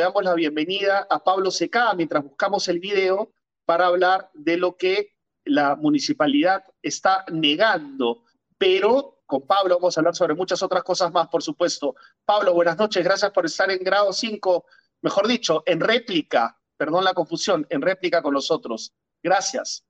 damos 0.00 0.22
la 0.22 0.34
bienvenida 0.34 1.08
a 1.10 1.24
Pablo 1.24 1.50
Secada 1.50 1.92
mientras 1.94 2.22
buscamos 2.22 2.68
el 2.68 2.78
video 2.78 3.32
para 3.64 3.86
hablar 3.86 4.30
de 4.32 4.56
lo 4.56 4.76
que 4.76 5.16
la 5.44 5.74
municipalidad 5.74 6.62
está 6.80 7.24
negando. 7.32 8.22
Pero 8.56 9.22
con 9.26 9.44
Pablo 9.44 9.74
vamos 9.74 9.96
a 9.96 10.00
hablar 10.00 10.14
sobre 10.14 10.36
muchas 10.36 10.62
otras 10.62 10.84
cosas 10.84 11.10
más, 11.10 11.26
por 11.26 11.42
supuesto. 11.42 11.96
Pablo, 12.24 12.54
buenas 12.54 12.78
noches, 12.78 13.02
gracias 13.02 13.32
por 13.32 13.44
estar 13.44 13.72
en 13.72 13.82
grado 13.82 14.12
5, 14.12 14.66
mejor 15.02 15.26
dicho, 15.26 15.64
en 15.66 15.80
réplica, 15.80 16.56
perdón 16.76 17.02
la 17.02 17.12
confusión, 17.12 17.66
en 17.68 17.82
réplica 17.82 18.22
con 18.22 18.34
nosotros. 18.34 18.94
Gracias. 19.20 19.84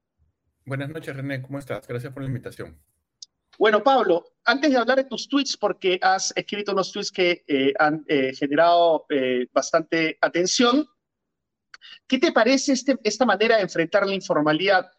Buenas 0.64 0.88
noches, 0.88 1.14
René, 1.14 1.42
¿cómo 1.42 1.58
estás? 1.58 1.86
Gracias 1.86 2.14
por 2.14 2.22
la 2.22 2.28
invitación. 2.28 2.80
Bueno, 3.58 3.82
Pablo, 3.82 4.24
antes 4.44 4.70
de 4.70 4.76
hablar 4.76 4.98
de 4.98 5.04
tus 5.04 5.28
tweets, 5.28 5.56
porque 5.56 5.98
has 6.00 6.32
escrito 6.36 6.70
unos 6.70 6.92
tweets 6.92 7.10
que 7.10 7.44
eh, 7.48 7.74
han 7.76 8.04
eh, 8.06 8.32
generado 8.32 9.04
eh, 9.08 9.48
bastante 9.52 10.16
atención, 10.20 10.86
¿qué 12.06 12.18
te 12.18 12.30
parece 12.30 12.72
este, 12.72 12.96
esta 13.02 13.26
manera 13.26 13.56
de 13.56 13.62
enfrentar 13.62 14.06
la 14.06 14.14
informalidad? 14.14 14.90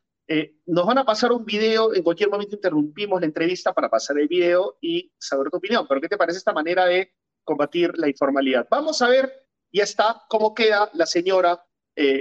nos 0.68 0.86
van 0.86 1.00
a 1.00 1.04
pasar 1.04 1.32
un 1.32 1.44
video, 1.44 1.92
en 1.96 2.04
cualquier 2.04 2.30
momento 2.30 2.56
interrumpimos 2.56 3.20
la 3.20 3.26
entrevista 3.26 3.74
para 3.74 3.90
pasar 3.90 4.20
el 4.20 4.28
video 4.28 4.78
y 4.80 5.12
saber 5.18 5.50
tu 5.50 5.58
opinión, 5.58 5.88
pero 5.90 6.00
¿qué 6.00 6.08
te 6.08 6.18
parece 6.18 6.38
esta 6.38 6.54
manera 6.54 6.86
de 6.86 7.16
combatir 7.44 7.98
la 7.98 8.08
informalidad? 8.08 8.68
Vamos 8.70 9.02
a 9.02 9.10
ver, 9.10 9.48
ya 9.74 9.86
está, 9.86 10.22
cómo 10.30 10.54
queda 10.54 10.92
la 10.94 11.08
señora 11.08 11.66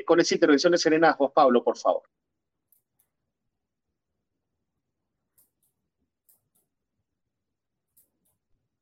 con 0.07 0.21
esa 0.21 0.35
intervención 0.35 0.73
de 0.73 0.79
serenazgos. 0.79 1.33
Pablo, 1.33 1.63
por 1.63 1.77
favor. 1.77 2.05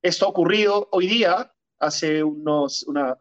Esto 0.06 0.27
ha 0.27 0.28
ocurrido 0.28 0.88
hoy 0.92 1.09
día, 1.09 1.52
hace 1.80 2.23
unos, 2.23 2.84
una, 2.84 3.16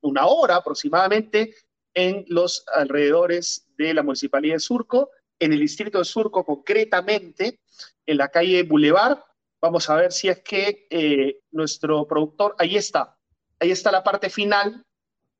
una 0.00 0.26
hora 0.26 0.56
aproximadamente, 0.56 1.54
en 1.94 2.24
los 2.26 2.64
alrededores 2.74 3.64
de 3.78 3.94
la 3.94 4.02
Municipalidad 4.02 4.56
de 4.56 4.58
Surco, 4.58 5.10
en 5.38 5.52
el 5.52 5.60
distrito 5.60 5.98
de 5.98 6.06
Surco 6.06 6.44
concretamente, 6.44 7.60
en 8.04 8.16
la 8.16 8.30
calle 8.30 8.64
Boulevard. 8.64 9.20
Vamos 9.60 9.88
a 9.88 9.94
ver 9.94 10.10
si 10.10 10.28
es 10.28 10.40
que 10.40 10.88
eh, 10.90 11.42
nuestro 11.52 12.04
productor, 12.08 12.56
ahí 12.58 12.74
está, 12.74 13.16
ahí 13.60 13.70
está 13.70 13.92
la 13.92 14.02
parte 14.02 14.30
final 14.30 14.84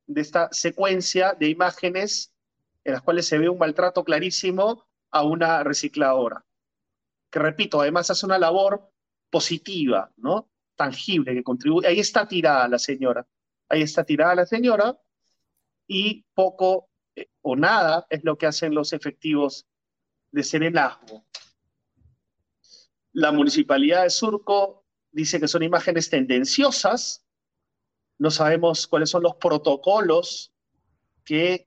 de 0.07 0.21
esta 0.21 0.49
secuencia 0.53 1.33
de 1.33 1.49
imágenes 1.49 2.33
en 2.85 2.93
las 2.93 3.03
cuales 3.03 3.27
se 3.27 3.39
ve 3.39 3.49
un 3.49 3.59
maltrato 3.59 4.05
clarísimo 4.05 4.87
a 5.11 5.25
una 5.25 5.65
recicladora, 5.65 6.45
que 7.33 7.41
repito, 7.41 7.81
además 7.81 8.11
hace 8.11 8.25
una 8.27 8.39
labor 8.39 8.94
positiva, 9.35 10.13
¿no? 10.19 10.49
Tangible, 10.77 11.35
que 11.35 11.43
contribuye. 11.43 11.89
Ahí 11.89 11.99
está 11.99 12.29
tirada 12.29 12.69
la 12.69 12.79
señora. 12.79 13.27
Ahí 13.69 13.83
está 13.83 14.05
tirada 14.05 14.37
la 14.37 14.47
señora 14.47 14.97
y 15.89 16.25
poco 16.35 16.89
eh, 17.17 17.27
o 17.43 17.57
nada 17.57 18.07
es 18.11 18.23
lo 18.23 18.39
que 18.39 18.47
hacen 18.47 18.73
los 18.73 18.93
efectivos 18.93 19.67
de 20.31 20.45
Serenazgo. 20.45 21.27
La 23.13 23.33
municipalidad 23.33 24.05
de 24.05 24.11
Surco 24.11 24.85
dice 25.11 25.41
que 25.41 25.49
son 25.49 25.65
imágenes 25.65 26.09
tendenciosas. 26.09 27.27
No 28.17 28.31
sabemos 28.31 28.87
cuáles 28.87 29.11
son 29.11 29.25
los 29.25 29.35
protocolos 29.35 30.55
que 31.25 31.67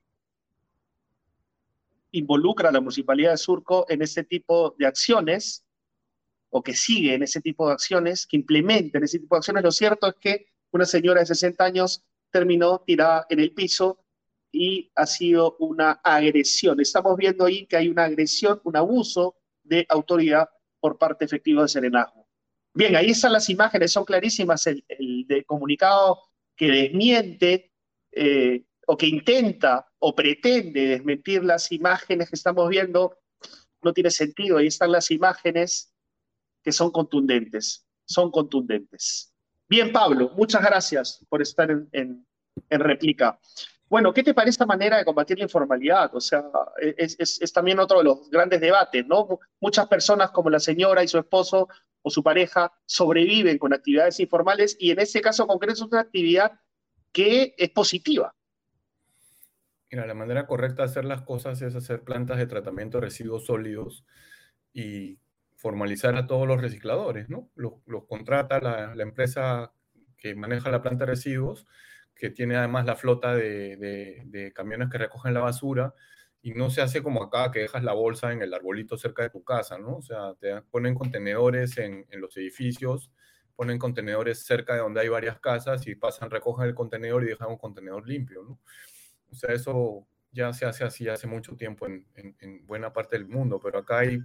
involucra 2.12 2.70
a 2.70 2.72
la 2.72 2.80
municipalidad 2.80 3.32
de 3.32 3.36
Surco 3.36 3.84
en 3.90 4.00
este 4.00 4.24
tipo 4.24 4.74
de 4.78 4.86
acciones 4.86 5.67
o 6.50 6.62
que 6.62 6.74
siguen 6.74 7.22
ese 7.22 7.40
tipo 7.40 7.66
de 7.66 7.74
acciones, 7.74 8.26
que 8.26 8.36
implementen 8.36 9.04
ese 9.04 9.18
tipo 9.18 9.34
de 9.34 9.38
acciones, 9.38 9.62
lo 9.62 9.72
cierto 9.72 10.06
es 10.06 10.14
que 10.20 10.46
una 10.72 10.84
señora 10.84 11.20
de 11.20 11.26
60 11.26 11.64
años 11.64 12.04
terminó 12.30 12.82
tirada 12.86 13.26
en 13.28 13.40
el 13.40 13.52
piso 13.52 14.04
y 14.50 14.90
ha 14.94 15.06
sido 15.06 15.56
una 15.58 15.92
agresión. 16.02 16.80
Estamos 16.80 17.16
viendo 17.16 17.44
ahí 17.44 17.66
que 17.66 17.76
hay 17.76 17.88
una 17.88 18.04
agresión, 18.04 18.60
un 18.64 18.76
abuso 18.76 19.36
de 19.62 19.86
autoridad 19.88 20.48
por 20.80 20.98
parte 20.98 21.24
efectiva 21.24 21.62
de 21.62 21.68
Serenazgo. 21.68 22.26
Bien, 22.72 22.96
ahí 22.96 23.10
están 23.10 23.32
las 23.32 23.48
imágenes, 23.50 23.92
son 23.92 24.04
clarísimas. 24.04 24.66
El, 24.66 24.84
comunicado 25.46 26.20
que 26.56 26.66
desmiente 26.66 27.72
eh, 28.12 28.64
o 28.86 28.96
que 28.96 29.06
intenta 29.06 29.86
o 29.98 30.14
pretende 30.14 30.86
desmentir 30.86 31.44
las 31.44 31.70
imágenes 31.72 32.28
que 32.28 32.36
estamos 32.36 32.68
viendo 32.68 33.18
no 33.82 33.92
tiene 33.92 34.10
sentido. 34.10 34.58
Ahí 34.58 34.66
están 34.66 34.92
las 34.92 35.10
imágenes 35.10 35.92
que 36.68 36.72
son 36.72 36.90
contundentes, 36.90 37.88
son 38.04 38.30
contundentes. 38.30 39.32
Bien, 39.70 39.90
Pablo, 39.90 40.32
muchas 40.36 40.62
gracias 40.62 41.24
por 41.30 41.40
estar 41.40 41.70
en, 41.92 42.26
réplica. 42.68 43.40
Bueno, 43.86 44.12
¿qué 44.12 44.22
te 44.22 44.34
parece 44.34 44.50
esta 44.50 44.66
manera 44.66 44.98
de 44.98 45.06
combatir 45.06 45.38
la 45.38 45.44
informalidad? 45.44 46.14
O 46.14 46.20
sea, 46.20 46.44
es, 46.78 47.52
también 47.54 47.78
otro 47.78 47.96
de 47.96 48.04
los 48.04 48.28
grandes 48.28 48.60
debates, 48.60 49.06
¿no? 49.06 49.38
Muchas 49.62 49.86
personas 49.86 50.30
como 50.30 50.50
la 50.50 50.60
señora 50.60 51.02
y 51.02 51.08
su 51.08 51.16
esposo 51.16 51.68
o 52.02 52.10
su 52.10 52.22
pareja 52.22 52.70
sobreviven 52.84 53.56
con 53.56 53.72
actividades 53.72 54.20
informales 54.20 54.76
y 54.78 54.90
en 54.90 55.00
ese 55.00 55.22
caso 55.22 55.46
concreto 55.46 55.72
es 55.72 55.80
una 55.90 56.00
actividad 56.00 56.60
que 57.12 57.54
es 57.56 57.70
positiva. 57.70 58.34
Mira, 59.90 60.06
la 60.06 60.12
manera 60.12 60.46
correcta 60.46 60.82
de 60.82 60.90
hacer 60.90 61.06
las 61.06 61.22
cosas 61.22 61.62
es 61.62 61.74
hacer 61.74 62.04
plantas 62.04 62.36
de 62.36 62.46
tratamiento 62.46 62.98
de 62.98 63.06
residuos 63.06 63.46
sólidos 63.46 64.04
y 64.74 65.18
formalizar 65.58 66.14
a 66.14 66.26
todos 66.28 66.46
los 66.46 66.60
recicladores, 66.60 67.28
¿no? 67.28 67.50
Los, 67.56 67.74
contrata 68.06 68.60
la, 68.60 69.02
empresa 69.02 69.72
que 70.16 70.36
maneja 70.36 70.70
la 70.70 70.82
planta 70.82 71.04
de 71.04 71.10
residuos, 71.10 71.66
que 72.14 72.30
tiene 72.30 72.56
además 72.56 72.86
la 72.86 72.94
flota 72.94 73.34
de, 73.34 74.52
camiones 74.54 74.88
que 74.88 74.98
recogen 74.98 75.34
la 75.34 75.40
basura, 75.40 75.94
y 76.40 76.52
no 76.52 76.70
se 76.70 76.80
hace 76.80 77.02
como 77.02 77.24
acá, 77.24 77.50
que 77.50 77.58
dejas 77.58 77.82
la 77.82 77.92
bolsa 77.92 78.32
en 78.32 78.40
el 78.40 78.54
arbolito 78.54 78.96
cerca 78.96 79.24
de 79.24 79.30
tu 79.30 79.42
casa, 79.42 79.78
¿no? 79.78 79.96
O 79.96 80.02
sea, 80.02 80.34
te 80.38 80.62
ponen 80.62 80.94
contenedores 80.94 81.76
en, 81.78 82.06
los 82.12 82.36
edificios, 82.36 83.10
ponen 83.56 83.80
contenedores 83.80 84.46
cerca 84.46 84.74
de 84.74 84.80
donde 84.80 85.00
hay 85.00 85.08
varias 85.08 85.40
casas 85.40 85.84
y 85.88 85.96
pasan, 85.96 86.30
recogen 86.30 86.66
el 86.66 86.76
contenedor 86.76 87.24
y 87.24 87.30
dejan 87.30 87.48
un 87.48 87.58
contenedor 87.58 88.08
limpio, 88.08 88.44
¿no? 88.44 88.60
O 89.32 89.34
sea, 89.34 89.52
eso 89.52 90.06
ya 90.30 90.52
se 90.52 90.66
hace 90.66 90.84
así 90.84 91.08
hace 91.08 91.26
mucho 91.26 91.56
tiempo 91.56 91.88
en, 91.88 92.06
en 92.14 92.64
buena 92.64 92.92
parte 92.92 93.18
del 93.18 93.26
mundo, 93.26 93.58
pero 93.60 93.80
acá 93.80 93.98
hay 93.98 94.20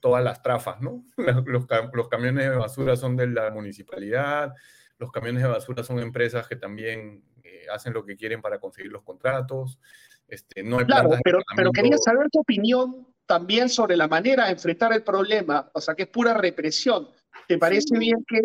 todas 0.00 0.22
las 0.22 0.42
trafas, 0.42 0.80
¿no? 0.80 1.04
Los, 1.46 1.66
los, 1.92 2.08
camiones 2.08 2.50
de 2.50 2.56
basura 2.56 2.96
son 2.96 3.16
de 3.16 3.26
la 3.26 3.50
municipalidad, 3.50 4.54
los 4.98 5.10
camiones 5.12 5.42
de 5.42 5.48
basura 5.48 5.82
son 5.82 5.98
empresas 6.00 6.46
que 6.48 6.56
también 6.56 7.24
eh, 7.42 7.66
hacen 7.72 7.92
lo 7.92 8.04
que 8.04 8.16
quieren 8.16 8.42
para 8.42 8.58
conseguir 8.58 8.90
los 8.90 9.02
contratos. 9.02 9.78
Este, 10.26 10.62
no 10.62 10.78
hay 10.78 10.84
claro, 10.84 11.10
pero, 11.24 11.38
pero 11.56 11.70
quería 11.72 11.96
saber 11.98 12.28
tu 12.30 12.40
opinión 12.40 13.06
también 13.26 13.68
sobre 13.68 13.96
la 13.96 14.08
manera 14.08 14.46
de 14.46 14.52
enfrentar 14.52 14.92
el 14.92 15.02
problema, 15.02 15.70
o 15.72 15.80
sea, 15.80 15.94
que 15.94 16.02
es 16.04 16.08
pura 16.08 16.34
represión. 16.34 17.08
¿Te 17.46 17.58
parece 17.58 17.96
bien 17.98 18.24
que 18.26 18.40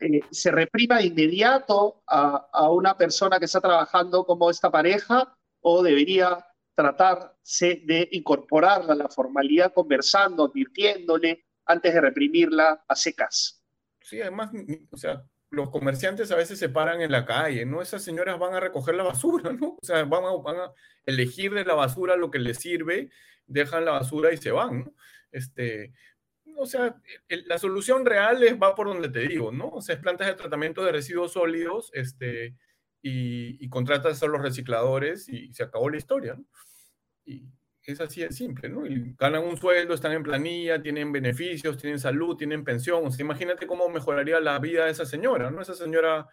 eh, 0.00 0.20
se 0.30 0.50
reprima 0.50 0.98
de 0.98 1.06
inmediato 1.06 2.02
a, 2.06 2.48
a, 2.52 2.70
una 2.70 2.96
persona 2.96 3.38
que 3.38 3.44
está 3.44 3.60
trabajando 3.60 4.24
como 4.24 4.50
esta 4.50 4.70
pareja 4.70 5.36
o 5.60 5.82
debería 5.82 6.44
tratarse 6.74 7.82
de 7.84 8.08
incorporarla 8.12 8.92
a 8.92 8.96
la 8.96 9.08
formalidad 9.08 9.72
conversando, 9.72 10.44
advirtiéndole, 10.44 11.44
antes 11.66 11.94
de 11.94 12.00
reprimirla 12.00 12.84
a 12.88 12.96
secas. 12.96 13.62
Sí, 14.00 14.20
además, 14.20 14.50
o 14.90 14.96
sea, 14.96 15.24
los 15.50 15.70
comerciantes 15.70 16.30
a 16.32 16.36
veces 16.36 16.58
se 16.58 16.68
paran 16.68 17.00
en 17.00 17.12
la 17.12 17.24
calle, 17.24 17.64
¿no? 17.66 17.82
Esas 17.82 18.02
señoras 18.02 18.38
van 18.38 18.54
a 18.54 18.60
recoger 18.60 18.94
la 18.94 19.04
basura, 19.04 19.52
¿no? 19.52 19.76
O 19.80 19.84
sea, 19.84 20.04
van 20.04 20.24
a, 20.24 20.72
elegir 21.04 21.52
de 21.52 21.64
la 21.64 21.74
basura 21.74 22.16
lo 22.16 22.30
que 22.30 22.38
les 22.38 22.58
sirve, 22.58 23.10
dejan 23.46 23.84
la 23.84 23.92
basura 23.92 24.32
y 24.32 24.36
se 24.36 24.50
van, 24.50 24.84
¿no? 24.84 24.94
Este, 25.30 25.92
o 26.56 26.66
sea, 26.66 26.96
la 27.28 27.58
solución 27.58 28.06
real 28.06 28.42
es, 28.42 28.54
va 28.60 28.74
por 28.74 28.86
donde 28.86 29.08
te 29.08 29.20
digo, 29.20 29.52
¿no? 29.52 29.68
O 29.68 29.82
sea, 29.82 29.94
es 29.94 30.00
plantas 30.00 30.26
de 30.26 30.34
tratamiento 30.34 30.84
de 30.84 30.92
residuos 30.92 31.32
sólidos, 31.32 31.90
este, 31.92 32.56
y, 33.02 33.62
y 33.64 33.68
contratas 33.68 34.22
a 34.22 34.26
los 34.26 34.40
recicladores 34.40 35.28
y 35.28 35.52
se 35.52 35.64
acabó 35.64 35.90
la 35.90 35.96
historia, 35.96 36.34
¿no? 36.34 36.44
Y 37.24 37.44
es 37.84 38.00
así 38.00 38.20
de 38.20 38.32
simple, 38.32 38.68
¿no? 38.68 38.86
Y 38.86 39.14
ganan 39.18 39.44
un 39.44 39.56
sueldo, 39.56 39.94
están 39.94 40.12
en 40.12 40.22
planilla, 40.22 40.80
tienen 40.80 41.10
beneficios, 41.10 41.76
tienen 41.76 41.98
salud, 41.98 42.36
tienen 42.36 42.64
pensión. 42.64 43.04
Imagínate 43.18 43.66
cómo 43.66 43.88
mejoraría 43.88 44.40
la 44.40 44.58
vida 44.58 44.84
de 44.84 44.92
esa 44.92 45.04
señora, 45.04 45.50
¿no? 45.50 45.62
Esa 45.62 45.74
señora 45.74 46.28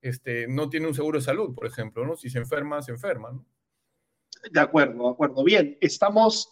este, 0.00 0.46
no 0.48 0.68
tiene 0.70 0.88
un 0.88 0.94
seguro 0.94 1.18
de 1.18 1.24
salud, 1.24 1.54
por 1.54 1.66
ejemplo, 1.66 2.06
¿no? 2.06 2.16
Si 2.16 2.30
se 2.30 2.38
enferma, 2.38 2.80
se 2.82 2.92
enferma, 2.92 3.32
¿no? 3.32 3.46
De 4.50 4.60
acuerdo, 4.60 5.04
de 5.04 5.10
acuerdo. 5.10 5.44
Bien, 5.44 5.76
estamos 5.80 6.50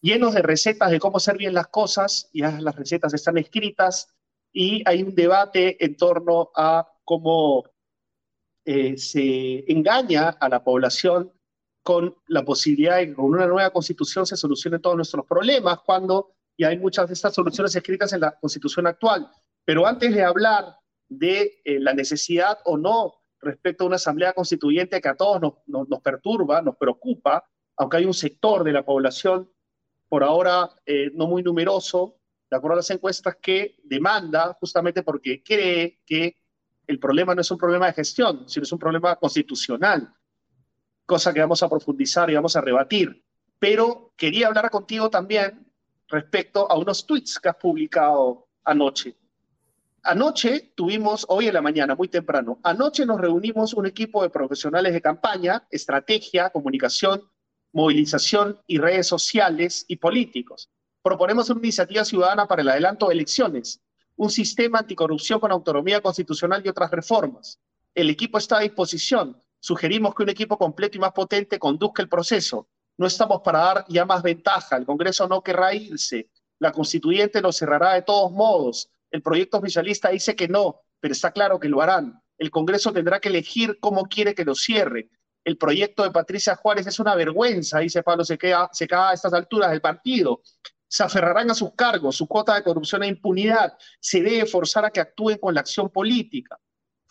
llenos 0.00 0.34
de 0.34 0.42
recetas 0.42 0.90
de 0.90 1.00
cómo 1.00 1.16
hacer 1.16 1.36
bien 1.36 1.54
las 1.54 1.68
cosas, 1.68 2.28
ya 2.32 2.60
las 2.60 2.76
recetas 2.76 3.14
están 3.14 3.38
escritas 3.38 4.14
y 4.52 4.82
hay 4.86 5.02
un 5.02 5.14
debate 5.14 5.82
en 5.82 5.96
torno 5.96 6.50
a 6.54 6.86
cómo 7.04 7.64
eh, 8.64 8.96
se 8.98 9.64
engaña 9.72 10.28
a 10.28 10.48
la 10.48 10.62
población 10.62 11.32
con 11.82 12.16
la 12.28 12.44
posibilidad 12.44 12.98
de 12.98 13.08
que 13.08 13.14
con 13.14 13.26
una 13.26 13.46
nueva 13.46 13.70
constitución 13.70 14.26
se 14.26 14.36
solucionen 14.36 14.80
todos 14.80 14.96
nuestros 14.96 15.26
problemas, 15.26 15.80
cuando 15.84 16.34
ya 16.56 16.68
hay 16.68 16.78
muchas 16.78 17.08
de 17.08 17.14
estas 17.14 17.34
soluciones 17.34 17.74
escritas 17.74 18.12
en 18.12 18.20
la 18.20 18.38
constitución 18.38 18.86
actual. 18.86 19.28
Pero 19.64 19.86
antes 19.86 20.14
de 20.14 20.22
hablar 20.22 20.76
de 21.08 21.60
eh, 21.64 21.80
la 21.80 21.92
necesidad 21.92 22.58
o 22.64 22.76
no 22.76 23.14
respecto 23.40 23.84
a 23.84 23.86
una 23.88 23.96
asamblea 23.96 24.32
constituyente 24.32 25.00
que 25.00 25.08
a 25.08 25.16
todos 25.16 25.40
nos, 25.40 25.54
nos, 25.66 26.00
perturba, 26.00 26.62
nos 26.62 26.76
preocupa, 26.76 27.44
aunque 27.76 27.96
hay 27.96 28.04
un 28.04 28.14
sector 28.14 28.62
de 28.62 28.72
la 28.72 28.84
población, 28.84 29.50
por 30.08 30.22
ahora 30.22 30.70
eh, 30.86 31.10
no 31.14 31.26
muy 31.26 31.42
numeroso, 31.42 32.18
de 32.50 32.56
acuerdo 32.56 32.74
a 32.74 32.76
las 32.76 32.90
encuestas, 32.90 33.36
que 33.40 33.76
demanda 33.82 34.56
justamente 34.60 35.02
porque 35.02 35.42
cree 35.42 36.00
que 36.06 36.36
el 36.86 36.98
problema 36.98 37.34
no 37.34 37.40
es 37.40 37.50
un 37.50 37.58
problema 37.58 37.86
de 37.86 37.94
gestión, 37.94 38.48
sino 38.48 38.62
es 38.62 38.72
un 38.72 38.78
problema 38.78 39.16
constitucional, 39.16 40.14
cosa 41.12 41.34
que 41.34 41.40
vamos 41.40 41.62
a 41.62 41.68
profundizar 41.68 42.30
y 42.30 42.34
vamos 42.34 42.56
a 42.56 42.62
rebatir. 42.62 43.22
Pero 43.58 44.14
quería 44.16 44.46
hablar 44.46 44.70
contigo 44.70 45.10
también 45.10 45.70
respecto 46.08 46.70
a 46.70 46.78
unos 46.78 47.06
tweets 47.06 47.38
que 47.38 47.50
has 47.50 47.56
publicado 47.56 48.48
anoche. 48.64 49.14
Anoche 50.04 50.72
tuvimos, 50.74 51.26
hoy 51.28 51.48
en 51.48 51.54
la 51.54 51.60
mañana, 51.60 51.94
muy 51.94 52.08
temprano, 52.08 52.60
anoche 52.62 53.04
nos 53.04 53.20
reunimos 53.20 53.74
un 53.74 53.84
equipo 53.84 54.22
de 54.22 54.30
profesionales 54.30 54.94
de 54.94 55.02
campaña, 55.02 55.66
estrategia, 55.70 56.48
comunicación, 56.48 57.22
movilización 57.72 58.58
y 58.66 58.78
redes 58.78 59.06
sociales 59.06 59.84
y 59.88 59.96
políticos. 59.96 60.70
Proponemos 61.02 61.50
una 61.50 61.60
iniciativa 61.60 62.06
ciudadana 62.06 62.48
para 62.48 62.62
el 62.62 62.70
adelanto 62.70 63.08
de 63.08 63.14
elecciones, 63.16 63.82
un 64.16 64.30
sistema 64.30 64.78
anticorrupción 64.78 65.40
con 65.40 65.52
autonomía 65.52 66.00
constitucional 66.00 66.62
y 66.64 66.70
otras 66.70 66.90
reformas. 66.90 67.60
El 67.94 68.08
equipo 68.08 68.38
está 68.38 68.56
a 68.56 68.60
disposición. 68.60 69.36
Sugerimos 69.64 70.12
que 70.16 70.24
un 70.24 70.28
equipo 70.28 70.58
completo 70.58 70.96
y 70.96 71.00
más 71.00 71.12
potente 71.12 71.60
conduzca 71.60 72.02
el 72.02 72.08
proceso. 72.08 72.68
No 72.98 73.06
estamos 73.06 73.42
para 73.42 73.60
dar 73.60 73.84
ya 73.88 74.04
más 74.04 74.20
ventaja. 74.20 74.76
El 74.76 74.84
Congreso 74.84 75.28
no 75.28 75.40
querrá 75.40 75.72
irse. 75.72 76.30
La 76.58 76.72
constituyente 76.72 77.40
lo 77.40 77.52
cerrará 77.52 77.94
de 77.94 78.02
todos 78.02 78.32
modos. 78.32 78.90
El 79.08 79.22
proyecto 79.22 79.58
oficialista 79.58 80.08
dice 80.08 80.34
que 80.34 80.48
no, 80.48 80.80
pero 80.98 81.12
está 81.12 81.30
claro 81.30 81.60
que 81.60 81.68
lo 81.68 81.80
harán. 81.80 82.20
El 82.38 82.50
Congreso 82.50 82.92
tendrá 82.92 83.20
que 83.20 83.28
elegir 83.28 83.78
cómo 83.78 84.06
quiere 84.06 84.34
que 84.34 84.44
lo 84.44 84.56
cierre. 84.56 85.10
El 85.44 85.56
proyecto 85.56 86.02
de 86.02 86.10
Patricia 86.10 86.56
Juárez 86.56 86.88
es 86.88 86.98
una 86.98 87.14
vergüenza, 87.14 87.78
dice 87.78 88.02
Pablo 88.02 88.24
Seca, 88.24 88.68
a 89.10 89.12
estas 89.14 89.32
alturas 89.32 89.70
del 89.70 89.80
partido. 89.80 90.42
Se 90.88 91.04
aferrarán 91.04 91.52
a 91.52 91.54
sus 91.54 91.72
cargos, 91.74 92.16
su 92.16 92.26
cuota 92.26 92.56
de 92.56 92.64
corrupción 92.64 93.04
e 93.04 93.06
impunidad. 93.06 93.78
Se 94.00 94.22
debe 94.22 94.44
forzar 94.44 94.86
a 94.86 94.90
que 94.90 94.98
actúen 94.98 95.38
con 95.38 95.54
la 95.54 95.60
acción 95.60 95.88
política. 95.88 96.58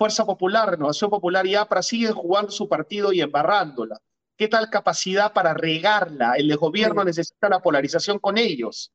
Fuerza 0.01 0.25
Popular, 0.25 0.68
Renovación 0.68 1.12
Popular 1.12 1.45
y 1.45 1.53
APRA 1.53 1.83
siguen 1.83 2.13
jugando 2.13 2.50
su 2.50 2.68
partido 2.68 3.13
y 3.13 3.21
embarrándola. 3.21 4.01
¿Qué 4.36 4.48
tal 4.48 4.68
capacidad 4.71 5.31
para 5.31 5.53
regarla? 5.53 6.33
El 6.38 6.57
gobierno 6.57 7.03
necesita 7.03 7.48
la 7.48 7.59
polarización 7.59 8.18
con 8.18 8.39
ellos 8.39 8.92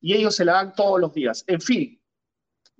y 0.00 0.12
ellos 0.12 0.34
se 0.34 0.44
la 0.44 0.54
dan 0.54 0.74
todos 0.74 1.00
los 1.00 1.14
días. 1.14 1.44
En 1.46 1.60
fin, 1.60 2.02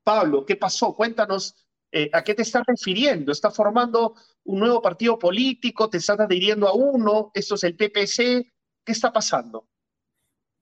Pablo, 0.02 0.44
¿qué 0.44 0.56
pasó? 0.56 0.96
Cuéntanos 0.96 1.64
eh, 1.93 2.11
a 2.12 2.25
qué 2.25 2.34
te 2.34 2.43
estás 2.43 2.64
refiriendo. 2.67 3.31
¿Estás 3.31 3.55
formando 3.55 4.16
un 4.43 4.58
nuevo 4.58 4.82
partido 4.82 5.16
político? 5.16 5.88
¿Te 5.88 5.99
estás 5.99 6.19
adhiriendo 6.19 6.66
a 6.66 6.75
uno? 6.75 7.31
¿Esto 7.34 7.55
es 7.55 7.62
el 7.62 7.76
PPC? 7.76 8.52
¿Qué 8.84 8.90
está 8.90 9.12
pasando? 9.12 9.69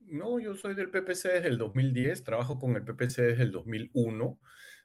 No, 0.01 0.39
yo 0.39 0.53
soy 0.53 0.75
del 0.75 0.91
PPC 0.91 1.23
desde 1.23 1.47
el 1.47 1.57
2010, 1.57 2.23
trabajo 2.23 2.59
con 2.59 2.75
el 2.75 2.83
PPC 2.83 3.17
desde 3.17 3.41
el 3.41 3.51
2001. 3.51 4.39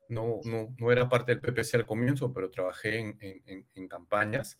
No, 0.09 0.41
no, 0.45 0.75
no 0.79 0.93
era 0.93 1.09
parte 1.09 1.35
del 1.35 1.41
PPC 1.41 1.75
al 1.75 1.87
comienzo, 1.87 2.33
pero 2.33 2.51
trabajé 2.51 2.99
en, 2.99 3.19
en, 3.21 3.67
en 3.75 3.89
campañas. 3.89 4.59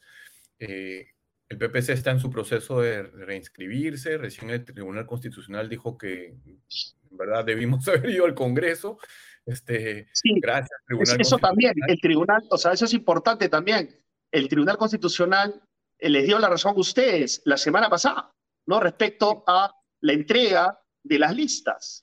Eh, 0.59 1.09
el 1.49 1.59
PPC 1.59 1.91
está 1.91 2.11
en 2.11 2.21
su 2.21 2.31
proceso 2.31 2.81
de 2.81 3.03
reinscribirse. 3.03 4.19
Recién 4.19 4.51
el 4.51 4.65
Tribunal 4.65 5.07
Constitucional 5.07 5.69
dijo 5.69 5.99
que 5.99 6.29
en 6.29 7.17
verdad 7.17 7.45
debimos 7.45 7.87
haber 7.89 8.11
ido 8.11 8.25
al 8.25 8.35
Congreso. 8.35 8.99
Este, 9.47 10.09
sí, 10.13 10.41
gracias, 10.41 10.81
Tribunal 10.87 11.21
Eso 11.21 11.37
también, 11.37 11.75
el 11.87 12.01
tribunal, 12.01 12.43
o 12.51 12.57
sea, 12.57 12.73
eso 12.73 12.87
es 12.87 12.95
importante 12.95 13.51
también. 13.51 14.01
El 14.33 14.49
Tribunal 14.49 14.79
Constitucional 14.79 15.63
eh, 15.99 16.09
les 16.09 16.25
dio 16.25 16.39
la 16.39 16.49
razón 16.49 16.75
a 16.77 16.81
ustedes 16.81 17.43
la 17.45 17.59
semana 17.59 17.91
pasada, 17.91 18.33
¿no? 18.67 18.81
Respecto 18.81 19.45
a 19.47 19.71
la 20.01 20.13
entrega 20.13 20.81
de 21.03 21.19
las 21.19 21.37
listas. 21.37 22.01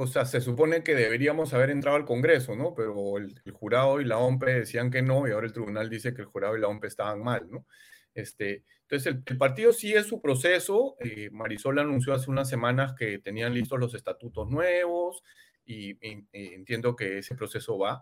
O 0.00 0.06
sea, 0.06 0.24
se 0.26 0.40
supone 0.40 0.84
que 0.84 0.94
deberíamos 0.94 1.52
haber 1.54 1.70
entrado 1.70 1.96
al 1.96 2.04
Congreso, 2.04 2.54
¿no? 2.54 2.72
Pero 2.72 3.18
el, 3.18 3.34
jurado 3.52 4.00
y 4.00 4.04
la 4.04 4.18
OMPE 4.18 4.60
decían 4.60 4.92
que 4.92 5.02
no, 5.02 5.26
y 5.26 5.32
ahora 5.32 5.48
el 5.48 5.52
tribunal 5.52 5.90
dice 5.90 6.14
que 6.14 6.22
el 6.22 6.28
jurado 6.28 6.56
y 6.56 6.60
la 6.60 6.68
OMPE 6.68 6.86
estaban 6.86 7.20
mal, 7.20 7.50
¿no? 7.50 7.66
Este, 8.14 8.64
entonces, 8.82 9.16
el, 9.26 9.36
partido 9.36 9.72
sigue 9.72 10.04
su 10.04 10.20
proceso. 10.20 10.94
Eh, 11.00 11.30
Marisol 11.32 11.80
anunció 11.80 12.14
hace 12.14 12.30
unas 12.30 12.48
semanas 12.48 12.94
que 12.96 13.18
tenían 13.18 13.52
listos 13.52 13.80
los 13.80 13.92
estatutos 13.92 14.48
nuevos, 14.48 15.24
y, 15.64 15.98
entiendo 16.32 16.94
que 16.94 17.18
ese 17.18 17.34
proceso 17.34 17.76
va. 17.76 18.00